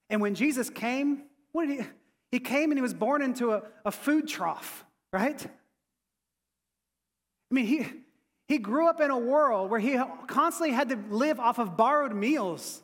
And 0.09 0.21
when 0.21 0.35
Jesus 0.35 0.69
came, 0.69 1.23
what 1.51 1.67
did 1.67 1.81
he? 1.81 1.87
He 2.31 2.39
came 2.39 2.71
and 2.71 2.77
he 2.77 2.81
was 2.81 2.93
born 2.93 3.21
into 3.21 3.51
a, 3.53 3.63
a 3.85 3.91
food 3.91 4.27
trough, 4.27 4.85
right? 5.13 5.41
I 7.51 7.53
mean, 7.53 7.65
he, 7.65 7.85
he 8.47 8.57
grew 8.57 8.89
up 8.89 8.99
in 8.99 9.09
a 9.09 9.17
world 9.17 9.69
where 9.69 9.79
he 9.79 9.97
constantly 10.27 10.75
had 10.75 10.89
to 10.89 10.99
live 11.09 11.39
off 11.39 11.57
of 11.57 11.77
borrowed 11.77 12.13
meals. 12.13 12.81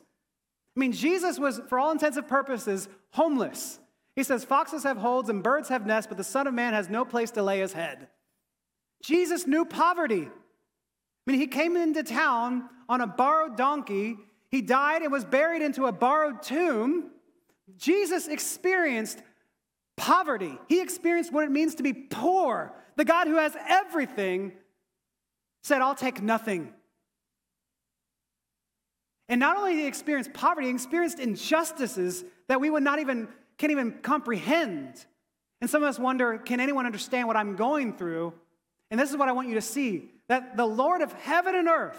I 0.76 0.80
mean, 0.80 0.92
Jesus 0.92 1.38
was, 1.38 1.60
for 1.68 1.78
all 1.78 1.90
intents 1.90 2.16
and 2.16 2.26
purposes, 2.26 2.88
homeless. 3.10 3.78
He 4.16 4.22
says, 4.22 4.44
Foxes 4.44 4.84
have 4.84 4.96
holes 4.96 5.28
and 5.28 5.42
birds 5.42 5.68
have 5.68 5.86
nests, 5.86 6.08
but 6.08 6.16
the 6.16 6.24
Son 6.24 6.46
of 6.46 6.54
Man 6.54 6.72
has 6.72 6.88
no 6.88 7.04
place 7.04 7.30
to 7.32 7.42
lay 7.42 7.60
his 7.60 7.72
head. 7.72 8.08
Jesus 9.02 9.46
knew 9.46 9.64
poverty. 9.64 10.28
I 11.26 11.30
mean, 11.30 11.40
he 11.40 11.46
came 11.46 11.76
into 11.76 12.02
town 12.02 12.68
on 12.88 13.00
a 13.00 13.06
borrowed 13.06 13.56
donkey. 13.56 14.16
He 14.50 14.60
died 14.60 15.02
and 15.02 15.12
was 15.12 15.24
buried 15.24 15.62
into 15.62 15.86
a 15.86 15.92
borrowed 15.92 16.42
tomb. 16.42 17.10
Jesus 17.76 18.28
experienced 18.28 19.22
poverty. 19.96 20.58
He 20.68 20.80
experienced 20.80 21.32
what 21.32 21.44
it 21.44 21.50
means 21.50 21.76
to 21.76 21.82
be 21.82 21.92
poor. 21.92 22.74
The 22.96 23.04
God 23.04 23.28
who 23.28 23.36
has 23.36 23.56
everything 23.68 24.52
said, 25.62 25.80
I'll 25.80 25.94
take 25.94 26.20
nothing. 26.20 26.72
And 29.28 29.38
not 29.38 29.56
only 29.56 29.74
did 29.74 29.80
he 29.80 29.86
experience 29.86 30.28
poverty, 30.34 30.66
he 30.66 30.74
experienced 30.74 31.18
injustices 31.18 32.24
that 32.48 32.60
we 32.60 32.68
would 32.68 32.82
not 32.82 32.98
even 32.98 33.28
can't 33.58 33.70
even 33.70 33.92
comprehend. 34.02 35.06
And 35.60 35.70
some 35.70 35.82
of 35.84 35.88
us 35.88 35.98
wonder, 35.98 36.36
can 36.38 36.58
anyone 36.58 36.84
understand 36.84 37.28
what 37.28 37.36
I'm 37.36 37.54
going 37.54 37.96
through? 37.96 38.34
And 38.92 39.00
this 39.00 39.10
is 39.10 39.16
what 39.16 39.30
I 39.30 39.32
want 39.32 39.48
you 39.48 39.54
to 39.54 39.62
see 39.62 40.10
that 40.28 40.58
the 40.58 40.66
Lord 40.66 41.00
of 41.00 41.12
heaven 41.14 41.54
and 41.54 41.66
earth, 41.66 41.98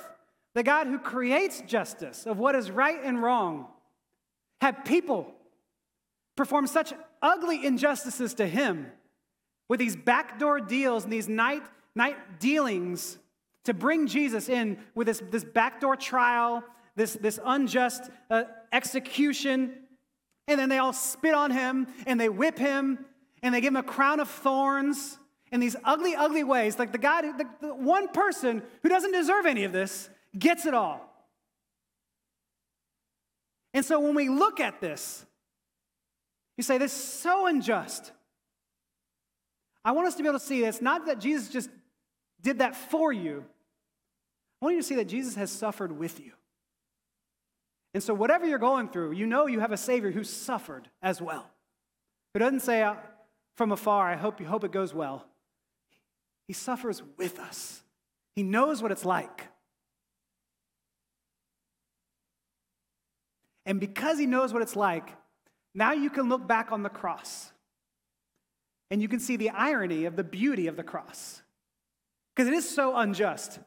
the 0.54 0.62
God 0.62 0.86
who 0.86 1.00
creates 1.00 1.62
justice 1.62 2.28
of 2.28 2.38
what 2.38 2.54
is 2.54 2.70
right 2.70 3.00
and 3.04 3.22
wrong, 3.22 3.66
had 4.62 4.86
people 4.86 5.34
perform 6.36 6.68
such 6.68 6.94
ugly 7.20 7.66
injustices 7.66 8.36
to 8.36 8.46
him 8.46 8.86
with 9.68 9.80
these 9.80 9.96
backdoor 9.96 10.60
deals 10.60 11.04
and 11.04 11.12
these 11.12 11.28
night, 11.28 11.64
night 11.96 12.40
dealings 12.40 13.18
to 13.64 13.74
bring 13.74 14.06
Jesus 14.06 14.48
in 14.48 14.78
with 14.94 15.08
this, 15.08 15.22
this 15.32 15.44
backdoor 15.44 15.96
trial, 15.96 16.64
this, 16.96 17.14
this 17.14 17.40
unjust 17.44 18.04
uh, 18.30 18.44
execution. 18.72 19.74
And 20.48 20.60
then 20.60 20.70
they 20.70 20.78
all 20.78 20.94
spit 20.94 21.34
on 21.34 21.50
him 21.50 21.88
and 22.06 22.22
they 22.22 22.30
whip 22.30 22.60
him 22.60 23.04
and 23.42 23.54
they 23.54 23.62
give 23.62 23.74
him 23.74 23.78
a 23.78 23.84
crown 23.84 24.20
of 24.20 24.30
thorns 24.30 25.18
in 25.54 25.60
these 25.60 25.76
ugly, 25.86 26.16
ugly 26.16 26.44
ways. 26.44 26.80
Like 26.80 26.92
the 26.92 26.98
guy, 26.98 27.22
the, 27.22 27.48
the 27.62 27.76
one 27.76 28.08
person 28.08 28.64
who 28.82 28.90
doesn't 28.90 29.12
deserve 29.12 29.46
any 29.46 29.64
of 29.64 29.72
this 29.72 30.10
gets 30.38 30.66
it 30.66 30.74
all. 30.74 31.00
And 33.72 33.86
so 33.86 34.00
when 34.00 34.16
we 34.16 34.30
look 34.30 34.60
at 34.60 34.82
this, 34.82 35.26
you 36.58 36.64
say, 36.64 36.80
This 36.80 36.92
is 36.92 37.04
so 37.04 37.46
unjust. 37.46 38.12
I 39.86 39.92
want 39.92 40.08
us 40.08 40.16
to 40.16 40.24
be 40.24 40.30
able 40.30 40.40
to 40.40 40.46
see 40.46 40.62
this 40.62 40.82
not 40.82 41.06
that 41.06 41.20
Jesus 41.20 41.50
just 41.50 41.70
did 42.42 42.60
that 42.60 42.76
for 42.76 43.14
you, 43.14 43.46
I 44.62 44.66
want 44.66 44.76
you 44.76 44.82
to 44.82 44.88
see 44.88 44.96
that 44.96 45.08
Jesus 45.08 45.36
has 45.36 45.52
suffered 45.52 45.98
with 45.98 46.20
you. 46.20 46.32
And 47.94 48.02
so, 48.02 48.16
whatever 48.16 48.48
you're 48.48 48.58
going 48.58 48.90
through, 48.90 49.12
you 49.12 49.28
know 49.28 49.46
you 49.46 49.60
have 49.60 49.72
a 49.72 49.78
Savior 49.78 50.10
who 50.10 50.24
suffered 50.24 50.90
as 51.04 51.22
well. 51.22 51.48
Who 52.34 52.40
doesn't 52.40 52.62
say 52.62 52.82
uh, 52.82 52.96
from 53.56 53.72
afar, 53.72 54.12
I 54.12 54.16
hope 54.16 54.40
you 54.40 54.48
hope 54.48 54.64
it 54.64 54.72
goes 54.72 54.96
well. 54.96 55.28
He 56.48 56.54
suffers 56.54 57.02
with 57.18 57.40
us. 57.40 57.84
He 58.36 58.44
knows 58.44 58.82
what 58.82 58.92
it's 58.92 59.06
like. 59.06 59.48
And 63.66 63.80
because 63.80 64.20
he 64.20 64.26
knows 64.26 64.52
what 64.52 64.62
it's 64.62 64.76
like, 64.76 65.10
now 65.74 65.94
you 65.94 66.10
can 66.10 66.30
look 66.30 66.48
back 66.48 66.72
on 66.72 66.84
the 66.84 66.90
cross 66.90 67.52
and 68.92 69.02
you 69.02 69.08
can 69.08 69.20
see 69.20 69.38
the 69.38 69.50
irony 69.50 70.06
of 70.06 70.16
the 70.16 70.24
beauty 70.24 70.68
of 70.68 70.76
the 70.76 70.84
cross. 70.84 71.42
Because 72.36 72.48
it 72.48 72.54
is 72.54 72.70
so 72.70 72.96
unjust, 72.96 73.60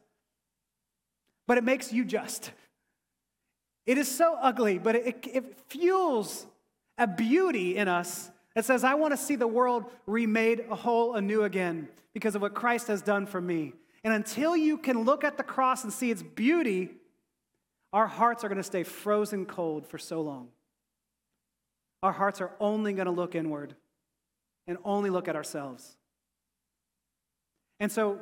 but 1.46 1.56
it 1.56 1.64
makes 1.64 1.92
you 1.92 2.04
just. 2.04 2.52
It 3.86 3.98
is 3.98 4.08
so 4.08 4.36
ugly, 4.40 4.78
but 4.78 4.96
it, 4.96 5.26
it 5.32 5.56
fuels 5.68 6.46
a 6.98 7.06
beauty 7.06 7.76
in 7.76 7.88
us 7.88 8.30
that 8.56 8.64
says, 8.64 8.84
I 8.84 8.94
want 8.94 9.12
to 9.12 9.18
see 9.18 9.36
the 9.36 9.46
world 9.46 9.84
remade 10.06 10.64
whole 10.70 11.14
anew 11.14 11.44
again 11.44 11.88
because 12.14 12.34
of 12.34 12.40
what 12.40 12.54
Christ 12.54 12.88
has 12.88 13.02
done 13.02 13.26
for 13.26 13.38
me. 13.38 13.74
And 14.02 14.14
until 14.14 14.56
you 14.56 14.78
can 14.78 15.04
look 15.04 15.24
at 15.24 15.36
the 15.36 15.42
cross 15.42 15.84
and 15.84 15.92
see 15.92 16.10
its 16.10 16.22
beauty, 16.22 16.88
our 17.92 18.06
hearts 18.06 18.44
are 18.44 18.48
going 18.48 18.56
to 18.56 18.64
stay 18.64 18.82
frozen 18.82 19.44
cold 19.44 19.86
for 19.86 19.98
so 19.98 20.22
long. 20.22 20.48
Our 22.02 22.12
hearts 22.12 22.40
are 22.40 22.50
only 22.58 22.94
going 22.94 23.06
to 23.06 23.12
look 23.12 23.34
inward 23.34 23.74
and 24.66 24.78
only 24.84 25.10
look 25.10 25.28
at 25.28 25.36
ourselves. 25.36 25.94
And 27.78 27.92
so, 27.92 28.20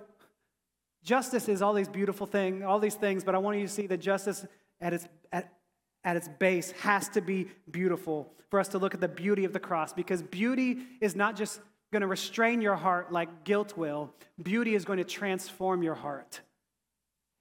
justice 1.04 1.48
is 1.48 1.62
all 1.62 1.74
these 1.74 1.88
beautiful 1.88 2.26
things, 2.26 2.64
all 2.64 2.80
these 2.80 2.96
things, 2.96 3.22
but 3.22 3.36
I 3.36 3.38
want 3.38 3.58
you 3.58 3.66
to 3.66 3.72
see 3.72 3.86
that 3.86 3.98
justice 3.98 4.44
at 4.80 4.94
its, 4.94 5.06
at, 5.30 5.52
at 6.04 6.16
its 6.16 6.28
base 6.38 6.70
has 6.72 7.08
to 7.10 7.20
be 7.20 7.48
beautiful 7.70 8.32
for 8.50 8.60
us 8.60 8.68
to 8.68 8.78
look 8.78 8.94
at 8.94 9.00
the 9.00 9.08
beauty 9.08 9.44
of 9.44 9.52
the 9.52 9.60
cross 9.60 9.92
because 9.92 10.22
beauty 10.22 10.78
is 11.00 11.16
not 11.16 11.36
just 11.36 11.60
going 11.92 12.02
to 12.02 12.06
restrain 12.06 12.60
your 12.60 12.76
heart 12.76 13.12
like 13.12 13.44
guilt 13.44 13.76
will, 13.76 14.12
beauty 14.42 14.74
is 14.74 14.84
going 14.84 14.98
to 14.98 15.04
transform 15.04 15.82
your 15.82 15.94
heart. 15.94 16.40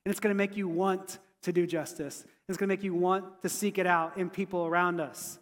And 0.05 0.11
it's 0.11 0.19
going 0.19 0.33
to 0.33 0.37
make 0.37 0.55
you 0.55 0.67
want 0.67 1.19
to 1.43 1.51
do 1.51 1.65
justice. 1.65 2.25
It's 2.47 2.57
going 2.57 2.69
to 2.69 2.75
make 2.75 2.83
you 2.83 2.93
want 2.93 3.41
to 3.41 3.49
seek 3.49 3.77
it 3.77 3.87
out 3.87 4.17
in 4.17 4.29
people 4.29 4.65
around 4.65 4.99
us. 4.99 5.39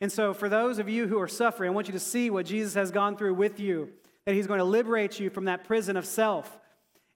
And 0.00 0.10
so, 0.10 0.32
for 0.32 0.48
those 0.48 0.78
of 0.78 0.88
you 0.88 1.06
who 1.06 1.20
are 1.20 1.28
suffering, 1.28 1.70
I 1.70 1.74
want 1.74 1.86
you 1.86 1.92
to 1.92 2.00
see 2.00 2.30
what 2.30 2.46
Jesus 2.46 2.74
has 2.74 2.90
gone 2.90 3.16
through 3.16 3.34
with 3.34 3.60
you, 3.60 3.90
that 4.24 4.34
he's 4.34 4.46
going 4.46 4.58
to 4.58 4.64
liberate 4.64 5.20
you 5.20 5.28
from 5.28 5.44
that 5.44 5.64
prison 5.64 5.96
of 5.96 6.06
self. 6.06 6.58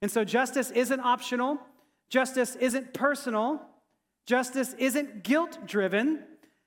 And 0.01 0.11
so, 0.11 0.23
justice 0.23 0.69
isn't 0.71 0.99
optional, 0.99 1.59
justice 2.09 2.55
isn't 2.55 2.93
personal, 2.93 3.61
Justice 4.25 4.73
isn't 4.77 5.23
guilt 5.23 5.59
driven. 5.65 6.23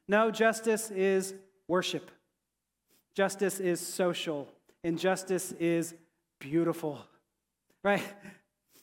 No, 0.07 0.31
justice 0.31 0.91
is 0.91 1.35
worship. 1.67 2.11
Justice 3.15 3.61
is 3.61 3.81
social. 3.81 4.49
And 4.85 4.99
justice 4.99 5.53
is 5.53 5.95
beautiful. 6.39 7.01
Right? 7.83 8.03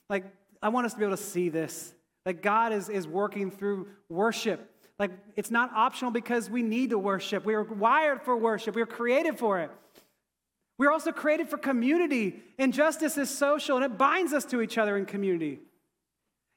Like, 0.09 0.25
I 0.61 0.69
want 0.69 0.85
us 0.85 0.93
to 0.93 0.99
be 0.99 1.05
able 1.05 1.17
to 1.17 1.23
see 1.23 1.49
this. 1.49 1.93
Like, 2.25 2.41
God 2.41 2.73
is, 2.73 2.89
is 2.89 3.07
working 3.07 3.51
through 3.51 3.87
worship. 4.09 4.71
Like, 4.99 5.11
it's 5.35 5.51
not 5.51 5.71
optional 5.73 6.11
because 6.11 6.49
we 6.49 6.61
need 6.63 6.91
to 6.91 6.97
worship. 6.97 7.45
We 7.45 7.53
are 7.53 7.63
wired 7.63 8.21
for 8.21 8.35
worship, 8.35 8.75
we 8.75 8.81
are 8.81 8.87
created 8.87 9.37
for 9.37 9.59
it. 9.59 9.71
We're 10.77 10.91
also 10.91 11.11
created 11.11 11.49
for 11.49 11.57
community, 11.57 12.41
and 12.59 12.73
justice 12.73 13.17
is 13.17 13.29
social, 13.29 13.77
and 13.77 13.85
it 13.85 13.97
binds 13.97 14.33
us 14.33 14.43
to 14.45 14.61
each 14.61 14.77
other 14.77 14.97
in 14.97 15.05
community. 15.05 15.59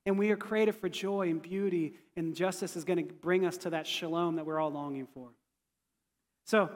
And 0.06 0.18
we 0.18 0.30
are 0.30 0.36
created 0.36 0.74
for 0.74 0.88
joy 0.88 1.28
and 1.28 1.42
beauty, 1.42 1.94
and 2.16 2.34
justice 2.34 2.76
is 2.76 2.84
going 2.84 3.06
to 3.06 3.12
bring 3.12 3.44
us 3.44 3.56
to 3.58 3.70
that 3.70 3.86
shalom 3.86 4.36
that 4.36 4.46
we're 4.46 4.58
all 4.58 4.70
longing 4.70 5.06
for. 5.12 5.28
So, 6.46 6.70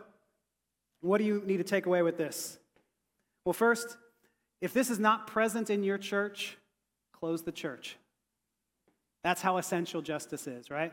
what 1.01 1.19
do 1.19 1.25
you 1.25 1.43
need 1.45 1.57
to 1.57 1.65
take 1.65 1.87
away 1.87 2.03
with 2.03 2.17
this? 2.17 2.59
Well, 3.45 3.53
first, 3.53 3.97
if 4.61 4.73
this 4.73 4.91
is 4.91 4.99
not 4.99 5.27
present 5.27 5.71
in 5.71 5.83
your 5.83 5.99
church, 5.99 6.57
close 7.13 7.43
the 7.43 7.53
church. 7.53 7.97
That's 9.25 9.41
how 9.41 9.57
essential 9.57 10.03
justice 10.03 10.47
is, 10.47 10.71
right? 10.71 10.93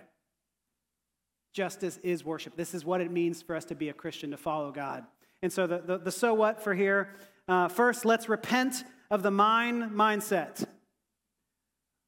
Justice 1.54 2.00
is 2.04 2.24
worship. 2.24 2.56
This 2.56 2.74
is 2.74 2.86
what 2.86 3.02
it 3.02 3.12
means 3.12 3.42
for 3.42 3.56
us 3.56 3.66
to 3.66 3.76
be 3.76 3.90
a 3.90 3.94
Christian, 3.94 4.32
to 4.32 4.38
follow 4.38 4.72
God. 4.72 5.06
And 5.42 5.52
so, 5.52 5.68
the, 5.68 5.80
the, 5.80 5.98
the 5.98 6.12
so 6.12 6.34
what 6.34 6.64
for 6.64 6.74
here 6.74 7.10
uh, 7.48 7.68
first, 7.68 8.06
let's 8.06 8.30
repent 8.30 8.84
of 9.10 9.24
the 9.24 9.32
mine 9.32 9.90
mindset. 9.90 10.68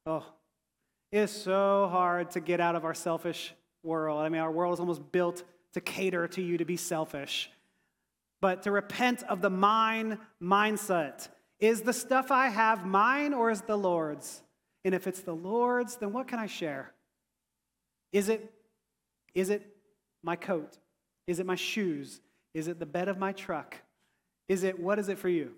Oh, 0.06 0.24
it 1.10 1.18
is 1.18 1.30
so 1.30 1.88
hard 1.90 2.30
to 2.32 2.40
get 2.40 2.60
out 2.60 2.74
of 2.74 2.84
our 2.84 2.94
selfish 2.94 3.54
world. 3.82 4.20
I 4.20 4.28
mean, 4.28 4.40
our 4.40 4.50
world 4.50 4.74
is 4.74 4.80
almost 4.80 5.12
built 5.12 5.44
to 5.74 5.80
cater 5.80 6.26
to 6.28 6.42
you 6.42 6.58
to 6.58 6.64
be 6.64 6.76
selfish. 6.76 7.50
But 8.40 8.62
to 8.64 8.72
repent 8.72 9.22
of 9.24 9.40
the 9.40 9.50
mine 9.50 10.18
mindset. 10.42 11.28
Is 11.60 11.82
the 11.82 11.92
stuff 11.92 12.30
I 12.30 12.48
have 12.48 12.84
mine 12.84 13.34
or 13.34 13.50
is 13.50 13.60
the 13.60 13.76
Lord's? 13.76 14.42
And 14.84 14.94
if 14.94 15.06
it's 15.06 15.20
the 15.20 15.34
Lord's, 15.34 15.96
then 15.96 16.12
what 16.12 16.26
can 16.26 16.40
I 16.40 16.46
share? 16.46 16.92
Is 18.12 18.28
it, 18.28 18.52
is 19.34 19.50
it 19.50 19.64
my 20.24 20.34
coat? 20.34 20.76
Is 21.28 21.38
it 21.38 21.46
my 21.46 21.54
shoes? 21.54 22.20
Is 22.52 22.66
it 22.66 22.80
the 22.80 22.86
bed 22.86 23.08
of 23.08 23.16
my 23.16 23.32
truck? 23.32 23.76
Is 24.48 24.64
it, 24.64 24.80
what 24.80 24.98
is 24.98 25.08
it 25.08 25.18
for 25.18 25.28
you? 25.28 25.52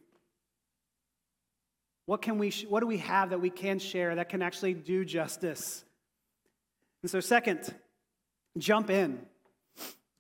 What, 2.07 2.21
can 2.21 2.39
we, 2.39 2.51
what 2.69 2.81
do 2.81 2.87
we 2.87 2.99
have 2.99 3.31
that 3.31 3.41
we 3.41 3.51
can 3.51 3.79
share 3.79 4.15
that 4.15 4.29
can 4.29 4.43
actually 4.43 4.75
do 4.75 5.05
justice? 5.05 5.85
And 7.03 7.11
so, 7.11 7.21
second, 7.21 7.75
jump 8.59 8.91
in. 8.91 9.21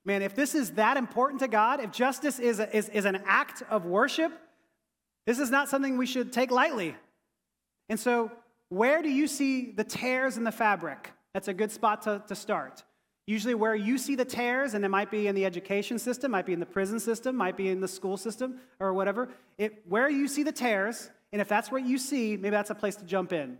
Man, 0.04 0.22
if 0.22 0.34
this 0.34 0.54
is 0.54 0.72
that 0.72 0.96
important 0.96 1.40
to 1.40 1.48
God, 1.48 1.80
if 1.80 1.90
justice 1.90 2.38
is, 2.38 2.60
a, 2.60 2.74
is, 2.76 2.88
is 2.90 3.04
an 3.04 3.22
act 3.26 3.62
of 3.70 3.86
worship, 3.86 4.32
this 5.26 5.38
is 5.38 5.50
not 5.50 5.68
something 5.68 5.96
we 5.96 6.06
should 6.06 6.32
take 6.32 6.50
lightly. 6.50 6.94
And 7.88 7.98
so, 7.98 8.30
where 8.68 9.02
do 9.02 9.10
you 9.10 9.26
see 9.26 9.70
the 9.70 9.84
tears 9.84 10.36
in 10.36 10.44
the 10.44 10.52
fabric? 10.52 11.12
That's 11.32 11.48
a 11.48 11.54
good 11.54 11.72
spot 11.72 12.02
to, 12.02 12.22
to 12.28 12.34
start. 12.34 12.82
Usually, 13.26 13.54
where 13.54 13.74
you 13.74 13.96
see 13.96 14.16
the 14.16 14.24
tears, 14.24 14.74
and 14.74 14.84
it 14.84 14.90
might 14.90 15.10
be 15.10 15.26
in 15.26 15.34
the 15.34 15.46
education 15.46 15.98
system, 15.98 16.30
might 16.30 16.44
be 16.44 16.52
in 16.52 16.60
the 16.60 16.66
prison 16.66 17.00
system, 17.00 17.34
might 17.36 17.56
be 17.56 17.68
in 17.68 17.80
the 17.80 17.88
school 17.88 18.18
system, 18.18 18.60
or 18.78 18.92
whatever, 18.92 19.30
it, 19.56 19.82
where 19.88 20.10
you 20.10 20.28
see 20.28 20.42
the 20.42 20.52
tears, 20.52 21.10
and 21.34 21.40
if 21.40 21.48
that's 21.48 21.68
what 21.72 21.84
you 21.84 21.98
see, 21.98 22.36
maybe 22.36 22.50
that's 22.50 22.70
a 22.70 22.76
place 22.76 22.94
to 22.94 23.04
jump 23.04 23.32
in. 23.32 23.58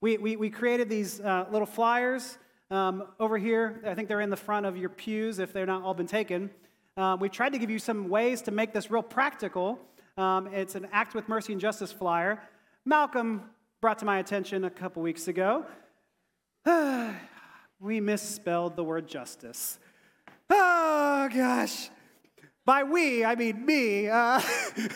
We, 0.00 0.18
we, 0.18 0.34
we 0.34 0.50
created 0.50 0.88
these 0.88 1.20
uh, 1.20 1.46
little 1.48 1.64
flyers 1.64 2.38
um, 2.72 3.04
over 3.20 3.38
here. 3.38 3.80
I 3.86 3.94
think 3.94 4.08
they're 4.08 4.20
in 4.20 4.30
the 4.30 4.36
front 4.36 4.66
of 4.66 4.76
your 4.76 4.88
pews 4.88 5.38
if 5.38 5.52
they're 5.52 5.64
not 5.64 5.84
all 5.84 5.94
been 5.94 6.08
taken. 6.08 6.50
Uh, 6.96 7.16
we 7.20 7.28
tried 7.28 7.52
to 7.52 7.58
give 7.58 7.70
you 7.70 7.78
some 7.78 8.08
ways 8.08 8.42
to 8.42 8.50
make 8.50 8.72
this 8.72 8.90
real 8.90 9.04
practical. 9.04 9.78
Um, 10.16 10.48
it's 10.52 10.74
an 10.74 10.88
Act 10.90 11.14
with 11.14 11.28
Mercy 11.28 11.52
and 11.52 11.60
Justice 11.60 11.92
flyer. 11.92 12.42
Malcolm 12.84 13.44
brought 13.80 14.00
to 14.00 14.04
my 14.04 14.18
attention 14.18 14.64
a 14.64 14.70
couple 14.70 15.00
weeks 15.00 15.28
ago. 15.28 15.66
we 17.80 18.00
misspelled 18.00 18.74
the 18.74 18.82
word 18.82 19.06
justice. 19.06 19.78
Oh, 20.50 21.28
gosh. 21.32 21.90
By 22.68 22.82
we, 22.82 23.24
I 23.24 23.34
mean 23.34 23.64
me. 23.64 24.08
Uh, 24.08 24.42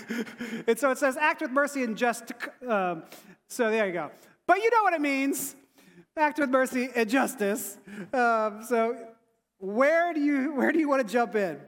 and 0.66 0.78
so 0.78 0.90
it 0.90 0.98
says, 0.98 1.16
act 1.16 1.40
with 1.40 1.52
mercy 1.52 1.82
and 1.84 1.96
just. 1.96 2.30
Um, 2.68 3.04
so 3.48 3.70
there 3.70 3.86
you 3.86 3.94
go. 3.94 4.10
But 4.46 4.58
you 4.58 4.70
know 4.70 4.82
what 4.82 4.92
it 4.92 5.00
means 5.00 5.56
act 6.18 6.38
with 6.38 6.50
mercy 6.50 6.90
and 6.94 7.08
justice. 7.08 7.78
Um, 8.12 8.62
so 8.62 8.94
where 9.56 10.12
do 10.12 10.20
you 10.20 10.52
where 10.54 10.70
do 10.70 10.80
you 10.80 10.86
want 10.86 11.08
to 11.08 11.10
jump 11.10 11.34
in? 11.34 11.58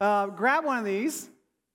Uh, 0.00 0.28
grab 0.28 0.64
one 0.64 0.78
of 0.78 0.86
these. 0.86 1.28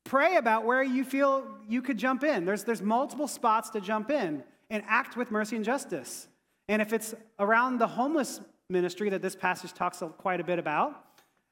Pray 0.03 0.37
about 0.37 0.65
where 0.65 0.81
you 0.81 1.03
feel 1.03 1.45
you 1.69 1.83
could 1.83 1.99
jump 1.99 2.23
in. 2.23 2.43
There's 2.43 2.63
there's 2.63 2.81
multiple 2.81 3.27
spots 3.27 3.69
to 3.69 3.81
jump 3.81 4.09
in 4.09 4.43
and 4.71 4.81
act 4.87 5.15
with 5.15 5.29
mercy 5.29 5.57
and 5.57 5.63
justice. 5.63 6.27
And 6.67 6.81
if 6.81 6.91
it's 6.91 7.13
around 7.37 7.77
the 7.77 7.87
homeless 7.87 8.41
ministry 8.67 9.11
that 9.11 9.21
this 9.21 9.35
passage 9.35 9.73
talks 9.73 10.01
quite 10.17 10.39
a 10.39 10.43
bit 10.43 10.57
about. 10.57 11.04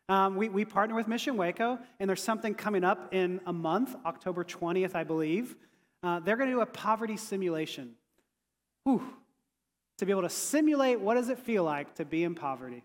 Um, 0.10 0.36
we, 0.36 0.50
we 0.50 0.66
partner 0.66 0.96
with 0.96 1.08
Mission 1.08 1.38
Waco, 1.38 1.80
and 2.00 2.10
there's 2.10 2.22
something 2.22 2.54
coming 2.54 2.84
up 2.84 3.14
in 3.14 3.40
a 3.46 3.54
month, 3.54 3.96
October 4.06 4.44
20th, 4.44 4.96
I 4.96 5.04
believe. 5.04 5.56
Uh, 6.02 6.20
they're 6.20 6.36
going 6.36 6.50
to 6.50 6.56
do 6.56 6.62
a 6.62 6.66
poverty 6.66 7.16
simulation. 7.16 7.94
Whew. 8.84 9.02
To 10.00 10.06
be 10.06 10.12
able 10.12 10.24
to 10.24 10.30
simulate 10.30 11.00
what 11.00 11.16
does 11.16 11.30
it 11.30 11.40
feel 11.40 11.64
like 11.64 11.96
to 11.96 12.06
be 12.06 12.24
in 12.24 12.36
poverty. 12.36 12.84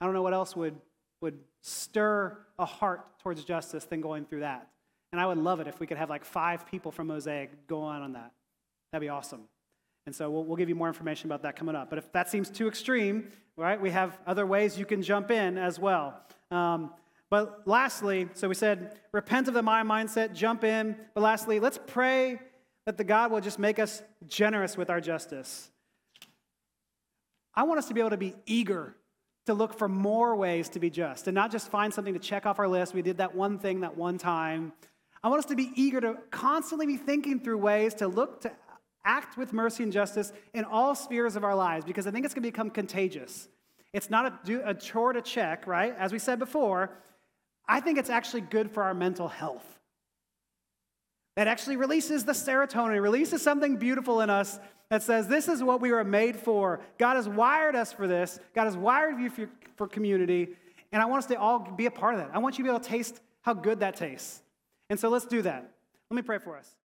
I 0.00 0.04
don't 0.04 0.14
know 0.14 0.22
what 0.22 0.34
else 0.34 0.54
would, 0.54 0.76
would 1.20 1.38
stir 1.62 2.38
a 2.58 2.64
heart 2.64 3.18
towards 3.20 3.42
justice 3.42 3.84
than 3.84 4.00
going 4.00 4.26
through 4.26 4.40
that. 4.40 4.68
And 5.12 5.20
I 5.20 5.26
would 5.26 5.38
love 5.38 5.60
it 5.60 5.66
if 5.66 5.80
we 5.80 5.86
could 5.86 5.96
have 5.96 6.10
like 6.10 6.24
five 6.24 6.66
people 6.66 6.92
from 6.92 7.08
Mosaic 7.08 7.66
go 7.66 7.80
on 7.80 8.02
on 8.02 8.12
that. 8.12 8.32
That'd 8.92 9.04
be 9.04 9.08
awesome. 9.08 9.42
And 10.04 10.14
so 10.14 10.30
we'll, 10.30 10.44
we'll 10.44 10.56
give 10.56 10.68
you 10.68 10.74
more 10.74 10.88
information 10.88 11.26
about 11.26 11.42
that 11.42 11.56
coming 11.56 11.74
up. 11.74 11.90
But 11.90 11.98
if 11.98 12.12
that 12.12 12.28
seems 12.28 12.50
too 12.50 12.68
extreme, 12.68 13.32
right, 13.64 13.80
we 13.80 13.90
have 13.90 14.18
other 14.26 14.46
ways 14.46 14.78
you 14.78 14.84
can 14.84 15.02
jump 15.02 15.30
in 15.30 15.56
as 15.56 15.78
well. 15.78 16.20
Um, 16.50 16.90
but 17.30 17.62
lastly, 17.66 18.28
so 18.34 18.48
we 18.48 18.54
said, 18.54 18.98
repent 19.12 19.48
of 19.48 19.54
the 19.54 19.62
my 19.62 19.82
mindset, 19.82 20.32
jump 20.32 20.62
in. 20.62 20.96
But 21.14 21.22
lastly, 21.22 21.58
let's 21.58 21.78
pray 21.86 22.38
that 22.84 22.96
the 22.96 23.04
God 23.04 23.32
will 23.32 23.40
just 23.40 23.58
make 23.58 23.78
us 23.78 24.02
generous 24.26 24.76
with 24.76 24.90
our 24.90 25.00
justice. 25.00 25.70
I 27.54 27.64
want 27.64 27.78
us 27.78 27.88
to 27.88 27.94
be 27.94 28.00
able 28.00 28.10
to 28.10 28.16
be 28.16 28.34
eager 28.44 28.94
to 29.46 29.54
look 29.54 29.76
for 29.76 29.88
more 29.88 30.36
ways 30.36 30.68
to 30.70 30.80
be 30.80 30.90
just 30.90 31.26
and 31.26 31.34
not 31.34 31.50
just 31.50 31.70
find 31.70 31.92
something 31.92 32.14
to 32.14 32.20
check 32.20 32.46
off 32.46 32.58
our 32.58 32.68
list. 32.68 32.94
We 32.94 33.02
did 33.02 33.18
that 33.18 33.34
one 33.34 33.58
thing 33.58 33.80
that 33.80 33.96
one 33.96 34.18
time. 34.18 34.72
I 35.22 35.28
want 35.28 35.40
us 35.40 35.46
to 35.46 35.56
be 35.56 35.72
eager 35.74 36.00
to 36.00 36.18
constantly 36.30 36.86
be 36.86 36.96
thinking 36.96 37.40
through 37.40 37.58
ways 37.58 37.94
to 37.94 38.08
look 38.08 38.42
to 38.42 38.52
act 39.06 39.38
with 39.38 39.52
mercy 39.52 39.82
and 39.82 39.92
justice 39.92 40.32
in 40.52 40.64
all 40.64 40.94
spheres 40.94 41.36
of 41.36 41.44
our 41.44 41.54
lives 41.54 41.84
because 41.86 42.06
I 42.06 42.10
think 42.10 42.24
it's 42.24 42.34
going 42.34 42.42
to 42.42 42.50
become 42.50 42.68
contagious. 42.68 43.48
It's 43.92 44.10
not 44.10 44.48
a, 44.48 44.68
a 44.68 44.74
chore 44.74 45.14
to 45.14 45.22
check, 45.22 45.66
right? 45.66 45.94
As 45.98 46.12
we 46.12 46.18
said 46.18 46.38
before, 46.38 46.90
I 47.66 47.80
think 47.80 47.98
it's 47.98 48.10
actually 48.10 48.42
good 48.42 48.70
for 48.70 48.82
our 48.82 48.92
mental 48.92 49.28
health. 49.28 49.64
That 51.36 51.46
actually 51.46 51.76
releases 51.76 52.24
the 52.24 52.32
serotonin, 52.32 53.00
releases 53.00 53.42
something 53.42 53.76
beautiful 53.76 54.20
in 54.20 54.28
us 54.28 54.58
that 54.90 55.02
says 55.02 55.28
this 55.28 55.48
is 55.48 55.62
what 55.62 55.80
we 55.80 55.92
were 55.92 56.04
made 56.04 56.36
for. 56.36 56.80
God 56.98 57.16
has 57.16 57.28
wired 57.28 57.74
us 57.74 57.92
for 57.92 58.06
this. 58.06 58.38
God 58.54 58.64
has 58.64 58.76
wired 58.76 59.20
you 59.20 59.30
for, 59.30 59.48
for 59.76 59.86
community. 59.86 60.48
And 60.92 61.02
I 61.02 61.06
want 61.06 61.24
us 61.24 61.28
to 61.28 61.38
all 61.38 61.58
be 61.58 61.86
a 61.86 61.90
part 61.90 62.14
of 62.14 62.20
that. 62.20 62.30
I 62.32 62.38
want 62.38 62.58
you 62.58 62.64
to 62.64 62.70
be 62.70 62.74
able 62.74 62.80
to 62.80 62.88
taste 62.88 63.20
how 63.42 63.54
good 63.54 63.80
that 63.80 63.96
tastes. 63.96 64.42
And 64.88 64.98
so 64.98 65.08
let's 65.08 65.26
do 65.26 65.42
that. 65.42 65.70
Let 66.10 66.14
me 66.14 66.22
pray 66.22 66.38
for 66.38 66.56
us. 66.56 66.76